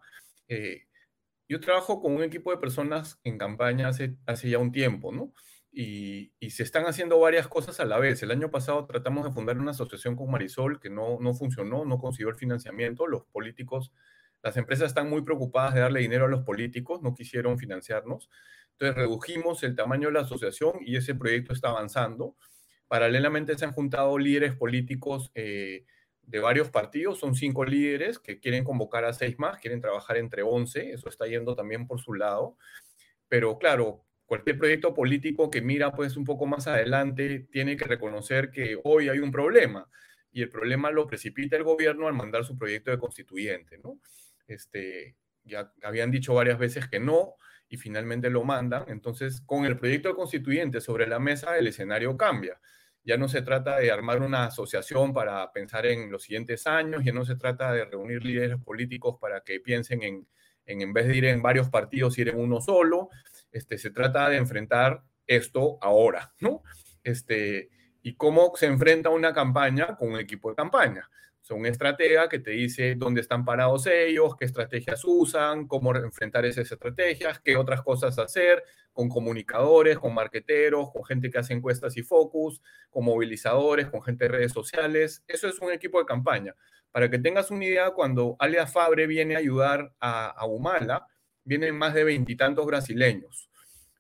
Eh, 0.49 0.83
yo 1.49 1.61
trabajo 1.61 2.03
con 2.03 2.15
un 2.15 2.23
equipo 2.23 2.51
de 2.51 2.59
personas 2.59 3.19
en 3.25 3.39
campaña 3.39 3.89
hace 3.89 4.51
ya 4.51 4.59
un 4.59 4.71
tiempo, 4.71 5.13
¿no? 5.13 5.33
Y, 5.79 6.33
se 6.49 6.63
están 6.63 6.87
haciendo 6.87 7.21
varias 7.21 7.49
cosas 7.49 7.81
a 7.81 7.85
la 7.85 7.99
vez. 7.99 8.23
El 8.23 8.31
año 8.31 8.51
pasado 8.51 8.87
tratamos 8.87 9.27
de 9.27 9.31
fundar 9.31 9.59
una 9.59 9.73
asociación 9.73 10.17
con 10.17 10.31
Marisol 10.31 10.81
que 10.81 10.89
no, 10.89 11.19
no 11.21 11.35
funcionó, 11.35 11.85
no 11.85 11.99
consiguió 11.99 12.31
el 12.31 12.37
financiamiento. 12.37 13.07
Los 13.07 13.27
políticos, 13.27 13.93
las 14.43 14.57
empresas 14.57 14.89
están 14.89 15.11
muy 15.11 15.21
preocupadas 15.21 15.75
de 15.75 15.81
darle 15.81 16.01
dinero 16.01 16.25
a 16.25 16.29
los 16.29 16.45
políticos, 16.45 17.03
no 17.03 17.13
quisieron 17.15 17.59
financiarnos. 17.59 18.31
Entonces 18.73 18.97
redujimos 18.97 19.63
el 19.65 19.77
tamaño 19.77 20.09
de 20.09 20.15
la 20.15 20.21
asociación 20.21 20.79
y 20.81 20.97
ese 20.97 21.15
proyecto 21.15 21.53
está 21.53 21.69
avanzando. 21.69 22.37
Paralelamente 22.89 23.59
se 23.59 23.67
han 23.67 23.73
juntado 23.73 24.17
líderes 24.17 24.55
políticos 24.55 25.31
eh, 25.35 25.85
de 26.23 26.39
varios 26.41 26.71
partidos, 26.71 27.19
son 27.19 27.35
cinco 27.35 27.67
líderes 27.67 28.19
que 28.19 28.41
quieren 28.41 28.65
convocar 28.65 29.05
a 29.05 29.13
seis 29.13 29.39
más, 29.39 29.59
quieren 29.61 29.83
trabajar 29.83 30.17
entre 30.17 30.43
once, 30.43 30.93
eso 30.93 31.11
está 31.11 31.27
yendo 31.27 31.55
también 31.55 31.87
por 31.87 32.01
su 32.01 32.15
lado, 32.15 32.57
pero 33.29 33.59
claro, 33.59 34.06
cualquier 34.27 34.59
proyecto 34.59 34.93
político 34.95 35.51
que 35.51 35.63
mira 35.63 35.93
pues 35.93 36.17
un 36.17 36.25
poco 36.25 36.47
más 36.47 36.67
adelante 36.67 37.47
tiene 37.51 37.77
que 37.77 37.85
reconocer 37.85 38.51
que 38.51 38.79
hoy 38.85 39.09
hay 39.09 39.21
un 39.21 39.31
problema 39.31 39.89
y 40.33 40.43
el 40.43 40.51
problema 40.51 40.91
lo 40.91 41.07
precipita 41.07 41.57
el 41.57 41.65
gobierno 41.65 42.09
al 42.09 42.15
mandar 42.15 42.45
su 42.45 42.59
proyecto 42.59 42.91
de 42.91 42.99
constituyente, 42.99 43.79
¿no? 43.79 43.99
Este, 44.47 45.17
ya 45.45 45.73
habían 45.83 46.11
dicho 46.11 46.35
varias 46.35 46.59
veces 46.59 46.89
que 46.89 47.01
no 47.01 47.37
y 47.69 47.79
finalmente 47.79 48.29
lo 48.29 48.45
mandan, 48.45 48.85
entonces 48.89 49.41
con 49.41 49.65
el 49.65 49.79
proyecto 49.79 50.11
de 50.11 50.15
constituyente 50.15 50.81
sobre 50.81 51.07
la 51.07 51.19
mesa 51.19 51.57
el 51.57 51.67
escenario 51.67 52.17
cambia 52.17 52.61
ya 53.07 53.17
no 53.17 53.29
se 53.29 53.41
trata 53.41 53.79
de 53.79 53.93
armar 53.93 54.21
una 54.21 54.47
asociación 54.47 55.15
para 55.15 55.53
pensar 55.53 55.87
en 55.87 56.11
los 56.11 56.25
siguientes 56.25 56.67
años, 56.67 57.05
ya 57.05 57.13
no 57.13 57.25
se 57.25 57.37
trata 57.37 57.73
de 57.73 57.85
reunir 57.85 58.25
líderes 58.25 58.59
políticos 58.59 59.17
para 59.21 59.43
que 59.43 59.61
piensen 59.61 60.03
en, 60.03 60.27
en, 60.67 60.83
en 60.83 60.93
vez 60.93 61.07
de 61.07 61.17
ir 61.17 61.25
en 61.27 61.41
varios 61.41 61.71
partidos, 61.71 62.19
ir 62.19 62.31
en 62.31 62.39
uno 62.41 62.61
solo. 62.61 63.09
Este, 63.57 63.79
se 63.79 63.91
trata 63.91 64.29
de 64.29 64.37
enfrentar 64.37 65.03
esto 65.27 65.79
ahora, 65.81 66.35
¿no? 66.41 66.63
Este, 67.03 67.71
y 68.03 68.15
cómo 68.17 68.53
se 68.55 68.67
enfrenta 68.67 69.09
una 69.09 69.33
campaña 69.33 69.97
con 69.97 70.13
un 70.13 70.21
equipo 70.21 70.51
de 70.51 70.57
campaña. 70.57 71.09
Son 71.41 71.61
un 71.61 71.67
estratega 71.67 72.29
que 72.29 72.41
te 72.41 72.51
dice 72.51 72.97
dónde 72.97 73.21
están 73.21 73.45
parados 73.45 73.87
ellos, 73.87 74.35
qué 74.37 74.45
estrategias 74.45 75.03
usan, 75.05 75.69
cómo 75.69 75.95
enfrentar 75.95 76.45
esas 76.45 76.71
estrategias, 76.71 77.41
qué 77.41 77.57
otras 77.57 77.83
cosas 77.83 78.19
hacer, 78.19 78.63
con 78.93 79.09
comunicadores, 79.09 79.99
con 79.99 80.13
marqueteros, 80.13 80.91
con 80.91 81.05
gente 81.05 81.31
que 81.31 81.39
hace 81.39 81.55
encuestas 81.55 81.97
y 81.97 82.03
focus, 82.03 82.61
con 82.91 83.05
movilizadores, 83.05 83.87
con 83.87 84.03
gente 84.03 84.25
de 84.25 84.33
redes 84.33 84.53
sociales. 84.53 85.25
Eso 85.29 85.49
es 85.49 85.61
un 85.61 85.73
equipo 85.73 85.99
de 85.99 86.05
campaña. 86.05 86.55
Para 86.91 87.09
que 87.09 87.19
tengas 87.19 87.51
una 87.51 87.65
idea, 87.65 87.91
cuando 87.93 88.37
Alia 88.39 88.67
Fabre 88.67 89.07
viene 89.07 89.37
a 89.37 89.39
ayudar 89.39 89.95
a, 90.01 90.45
Humala, 90.47 91.07
vienen 91.45 91.77
más 91.77 91.95
de 91.95 92.05
veintitantos 92.05 92.67
brasileños. 92.67 93.46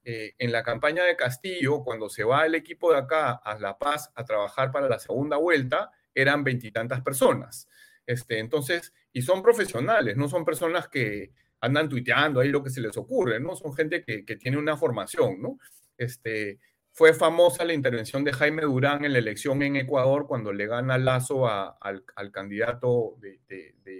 Eh, 0.08 0.36
en 0.38 0.52
la 0.52 0.62
campaña 0.62 1.02
de 1.02 1.16
Castillo, 1.16 1.82
cuando 1.82 2.08
se 2.08 2.22
va 2.22 2.46
el 2.46 2.54
equipo 2.54 2.92
de 2.92 2.98
acá 2.98 3.32
a 3.32 3.58
La 3.58 3.76
Paz 3.76 4.12
a 4.14 4.24
trabajar 4.24 4.70
para 4.70 4.88
la 4.88 5.00
segunda 5.00 5.36
vuelta, 5.36 5.90
eran 6.14 6.44
veintitantas 6.44 7.00
personas. 7.00 7.68
Este, 8.06 8.38
entonces, 8.38 8.94
y 9.12 9.22
son 9.22 9.42
profesionales, 9.42 10.16
no 10.16 10.28
son 10.28 10.44
personas 10.44 10.86
que 10.86 11.32
andan 11.60 11.88
tuiteando 11.88 12.38
ahí 12.38 12.50
lo 12.50 12.62
que 12.62 12.70
se 12.70 12.80
les 12.80 12.96
ocurre, 12.96 13.40
¿no? 13.40 13.56
Son 13.56 13.74
gente 13.74 14.04
que, 14.04 14.22
tiene 14.36 14.58
una 14.58 14.76
formación, 14.76 15.42
¿no? 15.42 15.58
Este, 15.98 16.60
fue 16.92 17.12
famosa 17.12 17.64
la 17.64 17.72
intervención 17.72 18.22
de 18.22 18.32
Jaime 18.32 18.62
Durán 18.62 19.04
en 19.04 19.12
la 19.12 19.18
elección 19.18 19.60
en 19.62 19.74
Ecuador 19.74 20.28
cuando 20.28 20.52
le 20.52 20.68
gana 20.68 20.98
Lazo 20.98 21.48
al, 21.48 22.04
dar 22.14 22.78
de, 22.78 23.40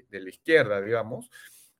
de, 0.08 0.20
la 0.20 0.28
izquierda, 0.28 0.80
digamos. 0.80 1.32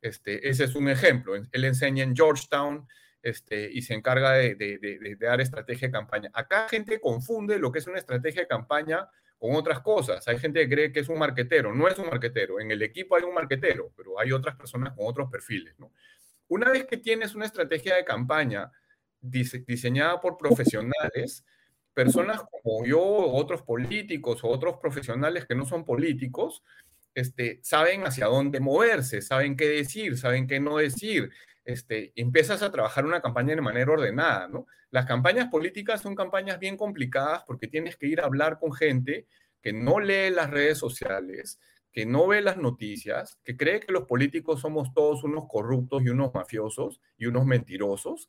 Este, 0.03 0.49
ese 0.49 0.65
es 0.65 0.75
un 0.75 0.89
ejemplo. 0.89 1.37
Él 1.37 1.65
enseña 1.65 2.03
en 2.03 2.17
Georgetown 2.17 2.89
este, 3.27 3.69
y 3.73 3.83
se 3.83 3.93
encarga 3.93 4.35
de, 4.35 5.17
dar 5.19 5.41
estrategia 5.41 5.89
de 5.89 5.93
campaña. 5.93 6.31
Acá 6.33 6.69
gente 6.69 7.01
confunde 7.01 7.59
lo 7.59 7.73
que 7.73 7.81
es 7.81 7.87
una 7.89 7.99
estrategia 7.99 8.43
de 8.43 8.47
campaña 8.47 9.09
con 9.37 9.57
otras 9.57 9.81
cosas. 9.81 10.29
Hay 10.29 10.39
gente 10.39 10.61
que 10.61 10.73
cree 10.73 10.93
que 10.93 11.01
es 11.01 11.09
un 11.09 11.19
marquetero, 11.19 11.75
no 11.75 11.89
es 11.89 11.99
un 11.99 12.07
marquetero. 12.07 12.61
En 12.61 12.71
el 12.71 12.83
equipo 12.83 13.17
hay 13.17 13.25
un 13.25 13.35
marquetero, 13.35 13.91
pero 13.97 14.21
hay 14.21 14.31
otras 14.31 14.55
personas 14.55 14.95
con 14.95 15.07
otros 15.09 15.29
perfiles. 15.29 15.75
Una 16.47 16.71
vez 16.71 16.87
que 16.87 16.99
tienes 16.99 17.35
una 17.35 17.47
estrategia 17.47 17.97
de 17.97 18.05
campaña 18.05 18.71
diseñada 19.21 20.21
por 20.21 20.37
profesionales, 20.37 21.45
personas 21.95 22.43
como 22.49 22.87
yo, 22.87 23.03
otros 23.03 23.63
políticos 23.63 24.45
o 24.45 24.49
otros 24.51 24.77
profesionales 24.77 25.47
que 25.47 25.57
no 25.57 25.67
son 25.67 25.85
políticos, 25.85 26.63
este, 27.13 27.59
saben 27.65 28.07
hacia 28.07 28.27
dónde 28.27 28.61
moverse, 28.61 29.21
saben 29.21 29.57
qué 29.57 29.67
decir, 29.67 30.17
saben 30.17 30.47
qué 30.47 30.61
no 30.61 30.77
decir, 30.77 31.33
este, 31.67 32.13
empiezas 32.15 32.63
a 32.63 32.71
trabajar 32.71 33.05
una 33.05 33.21
campaña 33.21 33.55
de 33.55 33.61
manera 33.61 33.93
ordenada. 33.93 34.49
Las 34.91 35.05
campañas 35.05 35.49
políticas 35.49 36.01
son 36.01 36.15
campañas 36.15 36.59
bien 36.61 36.77
complicadas 36.77 37.43
porque 37.47 37.67
tienes 37.67 37.97
que 37.97 38.07
ir 38.07 38.21
a 38.21 38.25
hablar 38.25 38.59
con 38.59 38.73
gente 38.73 39.27
que 39.61 39.73
no 39.73 39.99
lee 39.99 40.31
las 40.31 40.49
redes 40.51 40.79
sociales, 40.79 41.59
que 41.93 42.07
no 42.07 42.29
ve 42.29 42.41
las 42.41 42.57
noticias, 42.57 43.39
que 43.43 43.57
cree 43.57 43.81
que 43.81 43.93
los 43.93 44.05
políticos 44.05 44.61
somos 44.61 44.95
todos 44.95 45.25
unos 45.25 45.47
corruptos 45.49 46.03
y 46.05 46.09
unos 46.09 46.33
mafiosos 46.33 47.01
y 47.19 47.27
unos 47.27 47.47
mentirosos, 47.47 48.29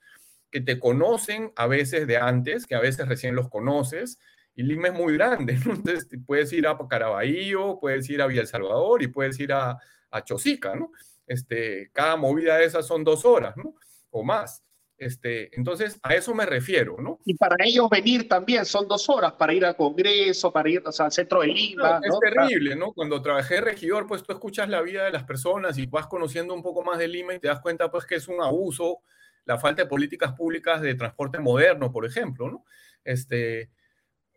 que 0.50 0.62
te 0.62 0.80
conocen 0.80 1.52
a 1.56 1.68
veces 1.68 2.08
de 2.08 2.18
antes, 2.18 2.66
que 2.66 2.74
a 2.74 2.80
veces 2.80 3.08
recién 3.08 3.36
los 3.36 3.50
conoces, 3.50 4.20
y 4.56 4.64
Lima 4.64 4.88
es 4.88 4.94
muy 4.96 5.14
grande, 5.14 5.60
¿no? 5.66 5.74
Entonces 5.76 6.08
puedes 6.26 6.52
ir 6.54 6.66
a 6.66 6.76
Caraballo, 6.90 7.80
puedes 7.80 8.10
ir 8.10 8.22
a 8.22 8.28
Villa 8.28 8.48
Salvador 8.48 9.04
y 9.04 9.08
puedes 9.08 9.40
ir 9.40 9.54
a, 9.54 9.78
a 10.10 10.24
Chosica, 10.24 10.76
¿no? 10.76 10.92
Este, 11.28 11.92
cada 11.94 12.16
movida 12.16 12.58
de 12.58 12.66
esas 12.66 12.88
son 12.88 13.04
dos 13.04 13.26
horas, 13.26 13.56
¿no? 13.56 13.76
O 14.10 14.24
más. 14.24 14.64
Este, 14.98 15.56
entonces, 15.56 16.00
a 16.02 16.16
eso 16.16 16.34
me 16.34 16.48
refiero, 16.48 16.98
¿no? 17.00 17.20
Y 17.24 17.36
para 17.36 17.56
ellos 17.64 17.88
venir 17.88 18.28
también 18.28 18.66
son 18.66 18.88
dos 18.88 19.08
horas 19.10 19.34
para 19.34 19.54
ir 19.54 19.64
al 19.64 19.76
Congreso, 19.76 20.52
para 20.52 20.70
ir 20.70 20.82
al 20.84 21.12
centro 21.12 21.42
de 21.42 21.48
Lima. 21.48 22.00
es 22.02 22.20
terrible, 22.20 22.76
¿no? 22.76 22.94
Cuando 22.94 23.22
trabajé 23.22 23.62
regidor, 23.62 24.08
pues 24.08 24.24
tú 24.24 24.34
escuchas 24.34 24.70
la 24.70 24.82
vida 24.82 25.06
de 25.06 25.12
las 25.12 25.24
personas 25.24 25.78
y 25.78 25.86
vas 25.86 26.08
conociendo 26.08 26.56
un 26.56 26.64
poco 26.64 26.84
más 26.84 26.98
de 26.98 27.08
Lima 27.08 27.36
y 27.36 27.40
te 27.40 27.48
das 27.48 27.60
cuenta, 27.60 27.92
pues, 27.92 28.06
que 28.06 28.16
es 28.16 28.28
un 28.28 28.42
abuso 28.42 29.02
la 29.46 29.58
falta 29.58 29.84
de 29.84 29.88
políticas 29.88 30.34
públicas 30.34 30.82
de 30.82 30.96
transporte 30.96 31.40
moderno, 31.40 31.92
por 31.92 32.06
ejemplo, 32.06 32.50
¿no? 32.50 32.66
Este, 33.04 33.70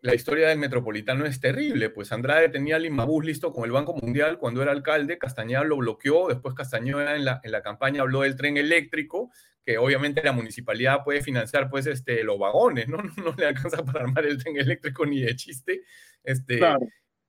la 0.01 0.15
historia 0.15 0.49
del 0.49 0.57
metropolitano 0.57 1.25
es 1.25 1.39
terrible, 1.39 1.91
pues 1.91 2.11
Andrade 2.11 2.49
tenía 2.49 2.77
el 2.77 2.83
Limabús 2.83 3.23
listo 3.23 3.53
con 3.53 3.65
el 3.65 3.71
Banco 3.71 3.95
Mundial 3.95 4.39
cuando 4.39 4.63
era 4.63 4.71
alcalde, 4.71 5.19
Castañeda 5.19 5.63
lo 5.63 5.77
bloqueó, 5.77 6.27
después 6.27 6.55
Castañeda 6.55 7.15
en 7.15 7.23
la, 7.25 7.39
en 7.43 7.51
la 7.51 7.61
campaña 7.61 8.01
habló 8.01 8.21
del 8.21 8.35
tren 8.35 8.57
eléctrico, 8.57 9.31
que 9.63 9.77
obviamente 9.77 10.23
la 10.23 10.31
municipalidad 10.31 11.03
puede 11.03 11.21
financiar 11.21 11.69
pues 11.69 11.85
este, 11.85 12.23
los 12.23 12.39
vagones, 12.39 12.87
¿no? 12.87 12.97
No, 13.23 13.35
le 13.37 13.45
alcanza 13.45 13.85
para 13.85 14.01
armar 14.01 14.25
el 14.25 14.41
tren 14.41 14.57
eléctrico 14.57 15.05
ni 15.05 15.21
de 15.21 15.35
chiste. 15.35 15.83
Este, 16.23 16.59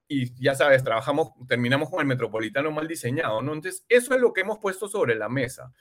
Y 0.09 0.35
ya 0.43 0.55
sabes, 0.55 0.83
trabajamos, 0.83 1.33
terminamos 1.47 1.91
con 1.91 2.01
el 2.01 2.07
metropolitano 2.07 2.71
mal 2.71 2.89
diseñado, 2.89 3.43
¿no? 3.43 3.53
Entonces, 3.53 3.85
eso 3.89 4.15
es 4.15 4.21
lo 4.21 4.33
que 4.33 4.41
hemos 4.41 4.59
puesto 4.59 4.89
sobre 4.89 5.15
la 5.15 5.29
mesa. 5.29 5.73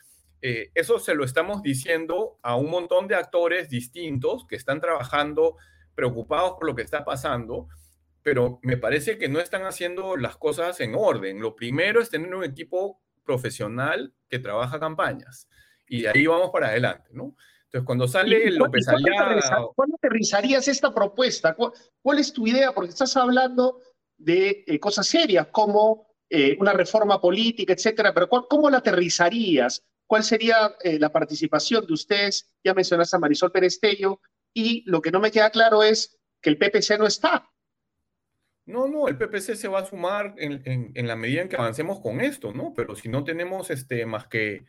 Eh, 0.41 0.71
eso 0.73 0.99
se 0.99 1.15
lo 1.15 1.23
estamos 1.23 1.61
diciendo 1.61 2.39
a 2.41 2.57
un 2.57 2.69
montón 2.69 3.07
de 3.07 3.15
actores 3.15 3.69
distintos 3.69 4.45
que 4.47 4.55
están 4.57 4.81
trabajando 4.81 5.55
preocupados 5.95 6.53
por 6.53 6.65
lo 6.65 6.75
que 6.75 6.81
está 6.81 7.03
pasando, 7.05 7.67
pero 8.23 8.59
me 8.63 8.77
parece 8.77 9.17
que 9.17 9.29
no 9.29 9.39
están 9.39 9.63
haciendo 9.63 10.17
las 10.17 10.37
cosas 10.37 10.79
en 10.79 10.95
orden. 10.95 11.39
Lo 11.39 11.55
primero 11.55 12.01
es 12.01 12.09
tener 12.09 12.33
un 12.33 12.43
equipo 12.43 13.01
profesional 13.23 14.13
que 14.29 14.39
trabaja 14.39 14.79
campañas 14.79 15.47
y 15.87 16.03
de 16.03 16.09
ahí 16.09 16.25
vamos 16.25 16.51
para 16.51 16.69
adelante, 16.69 17.09
¿no? 17.11 17.35
Entonces, 17.65 17.85
cuando 17.85 18.07
sale 18.07 18.51
López 18.51 18.87
Aliaga... 18.87 19.67
¿Cuándo 19.75 19.95
aterrizarías 19.95 20.67
esta 20.67 20.93
propuesta? 20.93 21.55
¿Cuál, 21.55 22.19
es 22.19 22.33
tu 22.33 22.47
idea? 22.47 22.73
Porque 22.73 22.89
estás 22.89 23.15
hablando 23.17 23.79
de 24.17 24.63
eh, 24.67 24.79
cosas 24.79 25.07
serias 25.07 25.47
como 25.51 26.07
eh, 26.29 26.57
una 26.59 26.73
reforma 26.73 27.19
política, 27.19 27.73
etcétera, 27.73 28.13
pero 28.13 28.29
¿cómo 28.29 28.69
la 28.69 28.77
aterrizarías? 28.77 29.83
¿Cuál 30.07 30.23
sería 30.23 30.75
eh, 30.81 30.99
la 30.99 31.11
participación 31.11 31.85
de 31.85 31.93
ustedes? 31.93 32.49
Ya 32.63 32.73
mencionaste 32.73 33.15
a 33.15 33.19
Marisol 33.19 33.51
Perestello, 33.51 34.19
y 34.53 34.83
lo 34.89 35.01
que 35.01 35.11
no 35.11 35.19
me 35.19 35.31
queda 35.31 35.49
claro 35.49 35.83
es 35.83 36.19
que 36.41 36.49
el 36.49 36.57
PPC 36.57 36.97
no 36.97 37.07
está. 37.07 37.49
No, 38.65 38.87
no, 38.87 39.07
el 39.07 39.17
PPC 39.17 39.55
se 39.55 39.67
va 39.67 39.79
a 39.79 39.85
sumar 39.85 40.35
en, 40.37 41.07
la 41.07 41.15
medida 41.15 41.41
en 41.41 41.49
que 41.49 41.55
avancemos 41.55 41.99
con 41.99 42.21
esto, 42.21 42.53
¿no? 42.53 42.73
Pero 42.75 42.95
si 42.95 43.09
no 43.09 43.23
tenemos 43.23 43.69
este, 43.69 44.05
más 44.05 44.27
que 44.27 44.63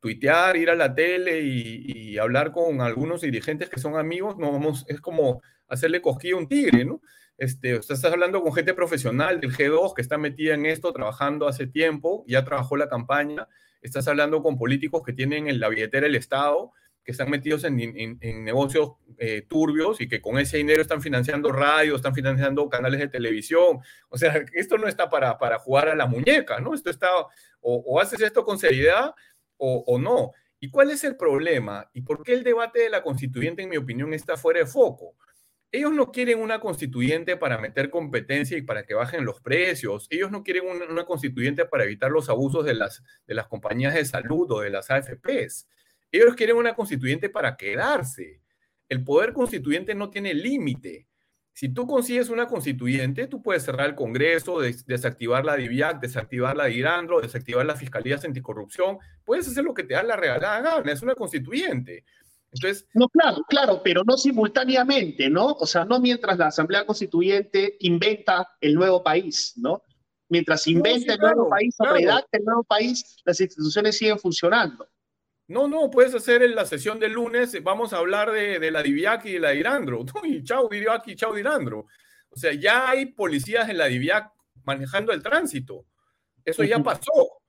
tuitear, 0.00 0.56
ir 0.56 0.70
a 0.70 0.74
la 0.74 0.94
tele 0.94 1.40
y, 1.42 2.18
hablar 2.18 2.52
con 2.52 2.80
algunos 2.80 3.22
dirigentes 3.22 3.68
que 3.68 3.80
son 3.80 3.96
amigos, 3.96 4.36
no 4.38 4.52
vamos, 4.52 4.84
es 4.88 5.00
como 5.00 5.42
hacerle 5.68 6.00
cosquilla 6.00 6.34
a 6.34 6.38
un 6.38 6.48
tigre, 6.48 6.84
¿no? 6.84 7.00
Este, 7.36 7.76
usted 7.76 7.94
está 7.96 8.08
hablando 8.08 8.42
con 8.42 8.52
gente 8.54 8.74
profesional 8.74 9.40
del 9.40 9.52
G2 9.52 9.94
que 9.94 10.02
está 10.02 10.16
metida 10.16 10.54
en 10.54 10.66
esto, 10.66 10.92
trabajando 10.92 11.48
hace 11.48 11.66
tiempo, 11.66 12.24
ya 12.28 12.44
trabajó 12.44 12.76
la 12.76 12.88
campaña, 12.88 13.48
estás 13.82 14.06
hablando 14.06 14.42
con 14.42 14.56
políticos 14.56 15.02
que 15.04 15.12
tienen 15.12 15.48
en 15.48 15.58
la 15.58 15.68
billetera 15.68 16.06
el 16.06 16.14
Estado 16.14 16.72
que 17.04 17.12
están 17.12 17.30
metidos 17.30 17.64
en, 17.64 17.76
negocios 18.44 18.92
eh, 19.18 19.42
turbios 19.42 20.00
y 20.00 20.08
que 20.08 20.22
con 20.22 20.38
ese 20.38 20.56
dinero 20.56 20.80
están 20.80 21.02
financiando 21.02 21.52
radios, 21.52 21.96
están 21.96 22.14
financiando 22.14 22.68
canales 22.70 22.98
de 22.98 23.08
televisión. 23.08 23.80
O 24.08 24.16
sea, 24.16 24.42
esto 24.54 24.78
no 24.78 24.88
está 24.88 25.10
para, 25.10 25.38
para 25.38 25.58
jugar 25.58 25.88
a 25.88 25.94
la 25.94 26.06
muñeca, 26.06 26.60
¿no? 26.60 26.74
Esto 26.74 26.88
está, 26.88 27.10
o, 27.60 28.00
haces 28.00 28.22
esto 28.22 28.44
con 28.44 28.58
seriedad 28.58 29.14
o, 29.58 29.84
o, 29.86 29.98
no. 29.98 30.32
¿Y 30.58 30.70
cuál 30.70 30.90
es 30.90 31.04
el 31.04 31.16
problema? 31.16 31.90
¿Y 31.92 32.00
por 32.00 32.22
qué 32.24 32.32
el 32.32 32.42
debate 32.42 32.80
de 32.80 32.88
la 32.88 33.02
constituyente, 33.02 33.62
en 33.62 33.68
mi 33.68 33.76
opinión, 33.76 34.14
está 34.14 34.38
fuera 34.38 34.60
de 34.60 34.66
foco? 34.66 35.14
Ellos 35.72 35.92
no 35.92 36.10
quieren 36.10 36.40
una 36.40 36.60
constituyente 36.60 37.36
para 37.36 37.58
meter 37.58 37.90
competencia 37.90 38.56
y 38.56 38.62
para 38.62 38.84
que 38.84 38.94
bajen 38.94 39.26
los 39.26 39.40
precios. 39.42 40.06
Ellos 40.08 40.30
no 40.30 40.42
quieren 40.42 40.66
una, 40.66 40.86
una 40.86 41.04
constituyente 41.04 41.66
para 41.66 41.84
evitar 41.84 42.10
los 42.10 42.30
abusos 42.30 42.64
de 42.64 42.74
las, 42.74 43.02
de 43.26 43.34
las 43.34 43.48
compañías 43.48 43.92
de 43.92 44.04
salud 44.06 44.50
o 44.52 44.60
de 44.60 44.70
las 44.70 44.90
AFPs. 44.90 45.68
Ellos 46.16 46.36
quieren 46.36 46.56
una 46.56 46.76
constituyente 46.76 47.28
para 47.28 47.56
quedarse. 47.56 48.40
El 48.88 49.02
poder 49.02 49.32
constituyente 49.32 49.96
no 49.96 50.10
tiene 50.10 50.32
límite. 50.32 51.08
Si 51.52 51.70
tú 51.74 51.88
consigues 51.88 52.28
una 52.28 52.46
constituyente, 52.46 53.26
tú 53.26 53.42
puedes 53.42 53.64
cerrar 53.64 53.88
el 53.88 53.96
Congreso, 53.96 54.60
desactivar 54.60 55.44
la 55.44 55.56
DIVIAC, 55.56 56.00
desactivar 56.00 56.56
la 56.56 56.66
DIRANDRO, 56.66 57.20
desactivar 57.20 57.66
las 57.66 57.80
fiscalías 57.80 58.24
anticorrupción. 58.24 58.98
Puedes 59.24 59.48
hacer 59.48 59.64
lo 59.64 59.74
que 59.74 59.82
te 59.82 59.94
da 59.94 60.04
la 60.04 60.14
regalada 60.14 60.60
gana, 60.60 60.92
es 60.92 61.02
una 61.02 61.16
constituyente. 61.16 62.04
Entonces, 62.52 62.86
no, 62.94 63.08
claro, 63.08 63.38
claro, 63.48 63.80
pero 63.82 64.04
no 64.04 64.16
simultáneamente, 64.16 65.28
¿no? 65.28 65.46
O 65.46 65.66
sea, 65.66 65.84
no 65.84 65.98
mientras 65.98 66.38
la 66.38 66.46
Asamblea 66.46 66.86
Constituyente 66.86 67.76
inventa 67.80 68.56
el 68.60 68.74
nuevo 68.74 69.02
país, 69.02 69.54
¿no? 69.56 69.82
Mientras 70.28 70.64
inventa 70.68 71.14
el 71.14 71.18
nuevo 71.18 71.48
país 71.48 71.74
o 71.78 71.84
redacta 71.86 72.38
el 72.38 72.44
nuevo 72.44 72.62
país, 72.62 73.16
las 73.24 73.40
instituciones 73.40 73.98
siguen 73.98 74.20
funcionando. 74.20 74.88
No, 75.46 75.68
no, 75.68 75.90
puedes 75.90 76.14
hacer 76.14 76.42
en 76.42 76.54
la 76.54 76.64
sesión 76.64 76.98
del 76.98 77.12
lunes, 77.12 77.62
vamos 77.62 77.92
a 77.92 77.98
hablar 77.98 78.32
de, 78.32 78.70
la 78.70 78.82
Diviac 78.82 79.26
y 79.26 79.32
de 79.32 79.40
la 79.40 79.50
Dirandro. 79.50 80.04
Y 80.24 80.42
chao 80.42 80.68
Diviac 80.68 81.06
y 81.08 81.16
chao 81.16 81.34
Dirandro. 81.34 81.86
O 82.30 82.36
sea, 82.36 82.52
ya 82.54 82.88
hay 82.88 83.06
policías 83.06 83.68
en 83.68 83.78
la 83.78 83.86
Diviac 83.86 84.32
manejando 84.64 85.12
el 85.12 85.22
tránsito. 85.22 85.84
Eso 86.44 86.64
ya 86.64 86.78
pasó. 86.78 87.40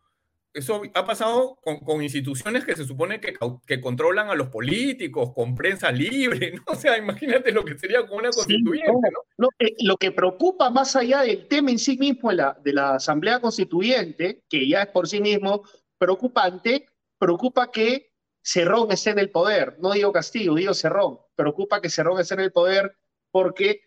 Eso 0.53 0.83
ha 0.93 1.05
pasado 1.05 1.59
con, 1.61 2.01
instituciones 2.01 2.63
que 2.63 2.77
se 2.77 2.85
supone 2.85 3.19
que, 3.19 3.33
que, 3.67 3.81
controlan 3.81 4.29
a 4.29 4.35
los 4.35 4.47
políticos, 4.47 5.33
con 5.33 5.53
prensa 5.53 5.91
libre, 5.91 6.53
¿no? 6.55 6.63
O 6.67 6.75
sea, 6.75 6.97
imagínate 6.97 7.51
lo 7.51 7.65
que 7.65 7.77
sería 7.77 8.07
con 8.07 8.19
una 8.19 8.29
constituyente, 8.29 9.09
¿no? 9.37 9.49
Eh, 9.59 9.75
lo 9.81 9.97
que 9.97 10.13
preocupa 10.13 10.69
más 10.69 10.95
allá 10.95 11.23
del 11.23 11.49
tema 11.49 11.71
en 11.71 11.79
sí 11.79 11.97
mismo 11.97 12.29
de 12.29 12.37
la, 12.37 12.57
de 12.63 12.71
la 12.71 12.95
Asamblea 12.95 13.41
Constituyente, 13.41 14.43
que 14.47 14.65
ya 14.65 14.83
es 14.83 14.87
por 14.87 15.09
sí 15.09 15.19
mismo 15.19 15.63
preocupante, 15.97 16.85
preocupa 17.17 17.71
que 17.71 18.11
Cerrón 18.41 18.91
esté 18.91 19.11
en 19.11 19.19
el 19.19 19.31
poder. 19.31 19.77
No 19.79 19.91
digo 19.91 20.11
Castillo, 20.11 20.53
digo 20.55 20.73
Cerrón. 20.73 21.19
Preocupa 21.35 21.81
que 21.81 21.89
Cerrón 21.89 22.19
esté 22.19 22.35
en 22.35 22.41
el 22.41 22.51
poder 22.51 22.95
porque 23.31 23.81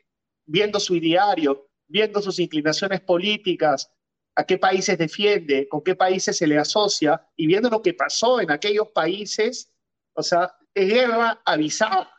viendo 0.44 0.80
su 0.80 0.94
diario, 0.94 1.70
viendo 1.86 2.20
sus 2.20 2.38
inclinaciones 2.38 3.00
políticas, 3.00 3.90
a 4.34 4.44
qué 4.44 4.56
países 4.56 4.96
defiende, 4.96 5.68
con 5.68 5.82
qué 5.82 5.96
países 5.96 6.36
se 6.36 6.46
le 6.46 6.58
asocia, 6.58 7.26
y 7.36 7.46
viendo 7.46 7.68
lo 7.68 7.82
que 7.82 7.94
pasó 7.94 8.40
en 8.40 8.50
aquellos 8.50 8.88
países, 8.88 9.72
o 10.12 10.22
sea, 10.22 10.54
es 10.74 10.88
guerra 10.88 11.42
avisada. 11.44 12.10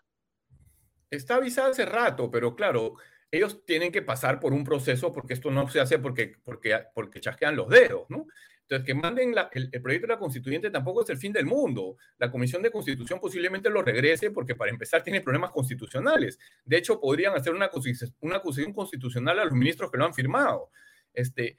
Está 1.10 1.36
avisada 1.36 1.70
hace 1.70 1.86
rato, 1.86 2.30
pero 2.30 2.56
claro, 2.56 2.96
ellos 3.32 3.66
tienen 3.66 3.92
que 3.92 4.02
pasar 4.02 4.40
por 4.40 4.54
un 4.54 4.64
proceso 4.64 5.12
porque 5.12 5.34
esto 5.34 5.50
no 5.50 5.70
se 5.70 5.80
hace 5.80 5.98
porque, 5.98 6.36
porque, 6.44 6.78
porque 6.94 7.22
chasquean 7.22 7.56
los 7.56 7.70
dedos, 7.70 8.06
¿no? 8.10 8.28
Entonces, 8.70 8.86
que 8.86 8.94
manden 8.94 9.34
el, 9.54 9.82
proyecto 9.82 10.06
de 10.06 10.14
la 10.14 10.20
constituyente 10.20 10.70
tampoco 10.70 11.02
es 11.02 11.10
el 11.10 11.18
fin 11.18 11.34
del 11.34 11.48
mundo. 11.48 11.98
La 12.20 12.30
Comisión 12.30 12.62
de 12.62 12.70
Constitución 12.70 13.20
posiblemente 13.20 13.68
lo 13.68 13.82
regrese 13.82 14.30
porque 14.30 14.54
para 14.54 14.70
empezar 14.70 15.02
tiene 15.02 15.22
problemas 15.22 15.50
constitucionales. 15.50 16.38
De 16.66 16.78
hecho, 16.78 17.02
podrían 17.02 17.34
hacer 17.36 17.52
una, 17.52 17.72
una 18.20 18.36
acusación 18.36 18.72
constitucional 18.72 19.40
a 19.40 19.46
los 19.46 19.54
ministros 19.54 19.90
que 19.90 19.98
lo 19.98 20.06
han 20.06 20.14
firmado. 20.14 20.70
Este, 21.12 21.58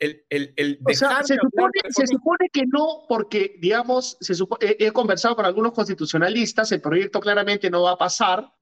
el, 0.00 0.24
el, 0.28 0.52
el 0.56 0.80
o 0.84 0.92
sea, 0.92 1.22
se, 1.22 1.36
supone, 1.36 2.48
que 2.52 2.66
no, 2.66 3.04
porque, 3.08 3.54
digamos, 3.60 4.16
se 4.20 4.34
he, 4.60 4.90
conversado 4.90 5.36
con 5.36 5.44
algunos 5.44 5.72
constitucionalistas, 5.72 6.72
el 6.72 6.80
proyecto 6.80 7.20
claramente 7.20 7.70
no 7.70 7.82
va 7.82 7.92
a 7.92 7.98
pasar, 7.98 8.52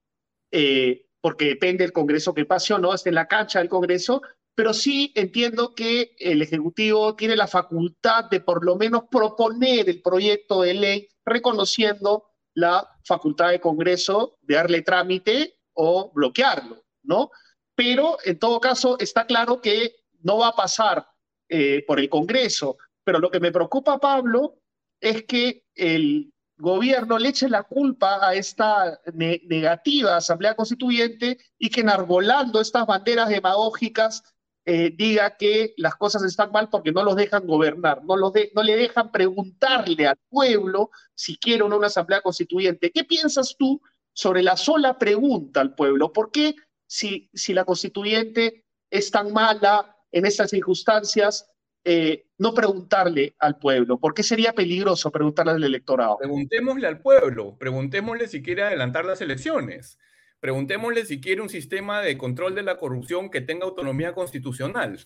eh, 0.50 1.06
porque 1.22 1.46
depende 1.46 1.84
del 1.84 1.92
Congreso 1.92 2.34
que 2.34 2.44
pase 2.44 2.74
o 2.74 2.78
no, 2.78 2.92
está 2.92 3.08
en 3.08 3.14
la 3.14 3.28
cancha 3.28 3.60
del 3.60 3.70
Congreso, 3.70 4.20
pero 4.58 4.74
sí 4.74 5.12
entiendo 5.14 5.72
que 5.72 6.16
el 6.18 6.42
Ejecutivo 6.42 7.14
tiene 7.14 7.36
la 7.36 7.46
facultad 7.46 8.24
de 8.24 8.40
por 8.40 8.64
lo 8.64 8.74
menos 8.74 9.04
proponer 9.08 9.88
el 9.88 10.02
proyecto 10.02 10.62
de 10.62 10.74
ley 10.74 11.08
reconociendo 11.24 12.32
la 12.54 12.84
facultad 13.04 13.50
de 13.50 13.60
Congreso 13.60 14.36
de 14.42 14.56
darle 14.56 14.82
trámite 14.82 15.60
o 15.74 16.10
bloquearlo, 16.12 16.82
¿no? 17.04 17.30
Pero 17.76 18.16
en 18.24 18.36
todo 18.40 18.58
caso 18.58 18.98
está 18.98 19.26
claro 19.26 19.60
que 19.60 19.94
no 20.22 20.38
va 20.38 20.48
a 20.48 20.56
pasar 20.56 21.06
eh, 21.48 21.84
por 21.86 22.00
el 22.00 22.08
Congreso. 22.08 22.78
Pero 23.04 23.20
lo 23.20 23.30
que 23.30 23.38
me 23.38 23.52
preocupa, 23.52 24.00
Pablo, 24.00 24.58
es 25.00 25.22
que 25.22 25.66
el 25.76 26.32
gobierno 26.56 27.16
le 27.16 27.28
eche 27.28 27.48
la 27.48 27.62
culpa 27.62 28.28
a 28.28 28.34
esta 28.34 29.00
negativa 29.12 30.16
Asamblea 30.16 30.56
Constituyente 30.56 31.38
y 31.56 31.70
que 31.70 31.82
enarbolando 31.82 32.60
estas 32.60 32.86
banderas 32.88 33.28
demagógicas 33.28 34.24
eh, 34.70 34.92
diga 34.94 35.34
que 35.38 35.72
las 35.78 35.94
cosas 35.94 36.22
están 36.24 36.52
mal 36.52 36.68
porque 36.68 36.92
no 36.92 37.02
los 37.02 37.16
dejan 37.16 37.46
gobernar, 37.46 38.04
no, 38.04 38.18
los 38.18 38.34
no 38.54 38.62
le 38.62 38.76
dejan 38.76 39.10
preguntarle 39.10 40.06
al 40.06 40.18
pueblo 40.28 40.90
si 41.14 41.38
quiere 41.38 41.62
o 41.62 41.70
no 41.70 41.78
una 41.78 41.86
asamblea 41.86 42.20
constituyente. 42.20 42.90
¿Qué 42.90 43.02
piensas 43.04 43.56
tú 43.58 43.80
sobre 44.12 44.42
la 44.42 44.58
sola 44.58 44.98
pregunta 44.98 45.62
al 45.62 45.74
pueblo? 45.74 46.12
¿Por 46.12 46.30
qué 46.30 46.54
si, 46.86 47.30
si 47.32 47.54
la 47.54 47.64
constituyente 47.64 48.66
es 48.90 49.10
tan 49.10 49.32
mala 49.32 49.96
en 50.12 50.26
estas 50.26 50.50
circunstancias, 50.50 51.50
eh, 51.82 52.26
no 52.36 52.52
preguntarle 52.52 53.36
al 53.38 53.58
pueblo? 53.58 53.98
¿Por 53.98 54.12
qué 54.12 54.22
sería 54.22 54.52
peligroso 54.52 55.10
preguntarle 55.10 55.52
al 55.52 55.64
electorado? 55.64 56.18
Preguntémosle 56.18 56.86
al 56.86 57.00
pueblo, 57.00 57.56
preguntémosle 57.56 58.28
si 58.28 58.42
quiere 58.42 58.64
adelantar 58.64 59.06
las 59.06 59.22
elecciones. 59.22 59.98
Preguntémosle 60.40 61.04
si 61.04 61.20
quiere 61.20 61.42
un 61.42 61.48
sistema 61.48 62.00
de 62.00 62.16
control 62.16 62.54
de 62.54 62.62
la 62.62 62.76
corrupción 62.76 63.30
que 63.30 63.40
tenga 63.40 63.66
autonomía 63.66 64.12
constitucional. 64.12 64.98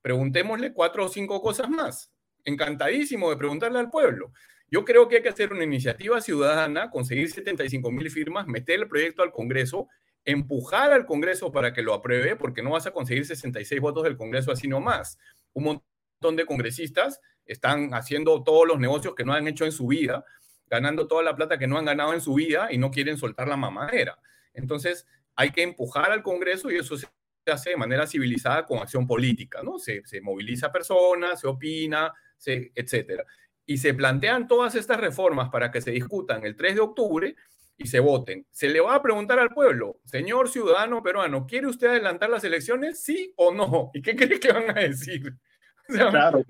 Preguntémosle 0.00 0.72
cuatro 0.72 1.04
o 1.04 1.08
cinco 1.08 1.40
cosas 1.40 1.70
más. 1.70 2.12
Encantadísimo 2.44 3.30
de 3.30 3.36
preguntarle 3.36 3.78
al 3.78 3.90
pueblo. 3.90 4.32
Yo 4.68 4.84
creo 4.84 5.06
que 5.06 5.16
hay 5.16 5.22
que 5.22 5.28
hacer 5.28 5.52
una 5.52 5.64
iniciativa 5.64 6.20
ciudadana, 6.20 6.90
conseguir 6.90 7.30
75 7.30 7.92
mil 7.92 8.10
firmas, 8.10 8.46
meter 8.46 8.80
el 8.80 8.88
proyecto 8.88 9.22
al 9.22 9.30
Congreso, 9.30 9.86
empujar 10.24 10.92
al 10.92 11.06
Congreso 11.06 11.52
para 11.52 11.72
que 11.72 11.82
lo 11.82 11.94
apruebe, 11.94 12.36
porque 12.36 12.62
no 12.62 12.70
vas 12.70 12.86
a 12.86 12.90
conseguir 12.90 13.26
66 13.26 13.80
votos 13.80 14.02
del 14.04 14.16
Congreso 14.16 14.50
así 14.50 14.66
nomás. 14.66 15.18
Un 15.52 15.64
montón 15.64 16.36
de 16.36 16.46
congresistas 16.46 17.20
están 17.44 17.92
haciendo 17.94 18.42
todos 18.42 18.66
los 18.66 18.78
negocios 18.80 19.14
que 19.14 19.24
no 19.24 19.32
han 19.34 19.46
hecho 19.46 19.64
en 19.64 19.72
su 19.72 19.86
vida, 19.86 20.24
ganando 20.68 21.06
toda 21.06 21.22
la 21.22 21.36
plata 21.36 21.58
que 21.58 21.66
no 21.66 21.78
han 21.78 21.84
ganado 21.84 22.14
en 22.14 22.20
su 22.20 22.34
vida 22.34 22.68
y 22.72 22.78
no 22.78 22.90
quieren 22.90 23.18
soltar 23.18 23.48
la 23.48 23.56
mamadera. 23.56 24.18
Entonces, 24.54 25.06
hay 25.36 25.50
que 25.50 25.62
empujar 25.62 26.10
al 26.10 26.22
Congreso 26.22 26.70
y 26.70 26.76
eso 26.76 26.96
se 26.96 27.06
hace 27.46 27.70
de 27.70 27.76
manera 27.76 28.06
civilizada 28.06 28.64
con 28.66 28.78
acción 28.78 29.06
política, 29.06 29.62
¿no? 29.62 29.78
Se, 29.78 30.02
moviliza 30.22 30.70
personas, 30.70 31.40
se 31.40 31.46
opina, 31.46 32.12
se, 32.36 32.72
etcétera. 32.74 33.24
Y 33.66 33.78
se 33.78 33.94
plantean 33.94 34.46
todas 34.46 34.74
estas 34.74 35.00
reformas 35.00 35.48
para 35.50 35.70
que 35.70 35.80
se 35.80 35.90
discutan 35.90 36.44
el 36.44 36.56
3 36.56 36.76
de 36.76 36.80
octubre 36.80 37.36
y 37.76 37.86
se 37.86 38.00
voten. 38.00 38.46
Se 38.50 38.68
le 38.68 38.80
va 38.80 38.94
a 38.94 39.02
preguntar 39.02 39.38
al 39.38 39.50
pueblo, 39.50 40.00
señor 40.04 40.48
ciudadano 40.48 41.02
peruano, 41.02 41.46
¿quiere 41.46 41.66
usted 41.66 41.88
adelantar 41.88 42.30
las 42.30 42.44
elecciones? 42.44 43.02
¿Sí 43.02 43.32
o 43.36 43.52
no? 43.52 43.90
¿Y 43.94 44.02
qué 44.02 44.14
cree 44.14 44.38
que 44.38 44.52
van 44.52 44.70
a 44.70 44.80
decir? 44.80 45.34
claro, 45.86 46.44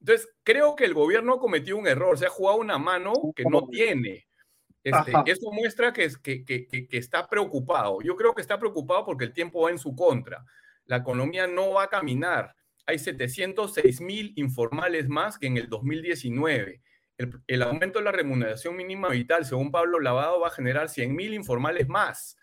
Entonces, 0.00 0.28
creo 0.42 0.74
que 0.76 0.84
el 0.84 0.94
gobierno 0.94 1.38
cometió 1.38 1.76
un 1.76 1.86
error, 1.86 2.18
se 2.18 2.26
ha 2.26 2.30
jugado 2.30 2.58
una 2.58 2.78
mano 2.78 3.12
que 3.34 3.44
no 3.44 3.68
tiene. 3.68 4.26
Este, 4.84 5.12
eso 5.26 5.50
muestra 5.50 5.92
que, 5.92 6.08
que, 6.22 6.44
que, 6.44 6.66
que, 6.68 6.98
está 6.98 7.26
preocupado. 7.26 8.02
Yo 8.02 8.14
creo 8.16 8.34
que 8.34 8.42
está 8.42 8.58
preocupado 8.58 9.04
porque 9.04 9.24
el 9.24 9.32
tiempo 9.32 9.62
va 9.62 9.70
en 9.70 9.78
su 9.78 9.96
contra. 9.96 10.44
La 10.84 10.96
economía 10.96 11.46
no 11.46 11.72
va 11.72 11.84
a 11.84 11.88
caminar. 11.88 12.54
Hay 12.86 12.98
706 12.98 14.02
mil 14.02 14.34
informales 14.36 15.08
más 15.08 15.38
que 15.38 15.46
en 15.46 15.56
el 15.56 15.70
2019. 15.70 16.82
El, 17.16 17.32
el, 17.46 17.62
aumento 17.62 17.98
de 17.98 18.04
la 18.04 18.12
remuneración 18.12 18.76
mínima 18.76 19.08
vital, 19.08 19.46
según 19.46 19.70
Pablo 19.70 20.00
Lavado, 20.00 20.40
va 20.40 20.48
a 20.48 20.50
generar 20.50 20.90
100 20.90 21.16
mil 21.16 21.32
informales 21.32 21.88
más. 21.88 22.36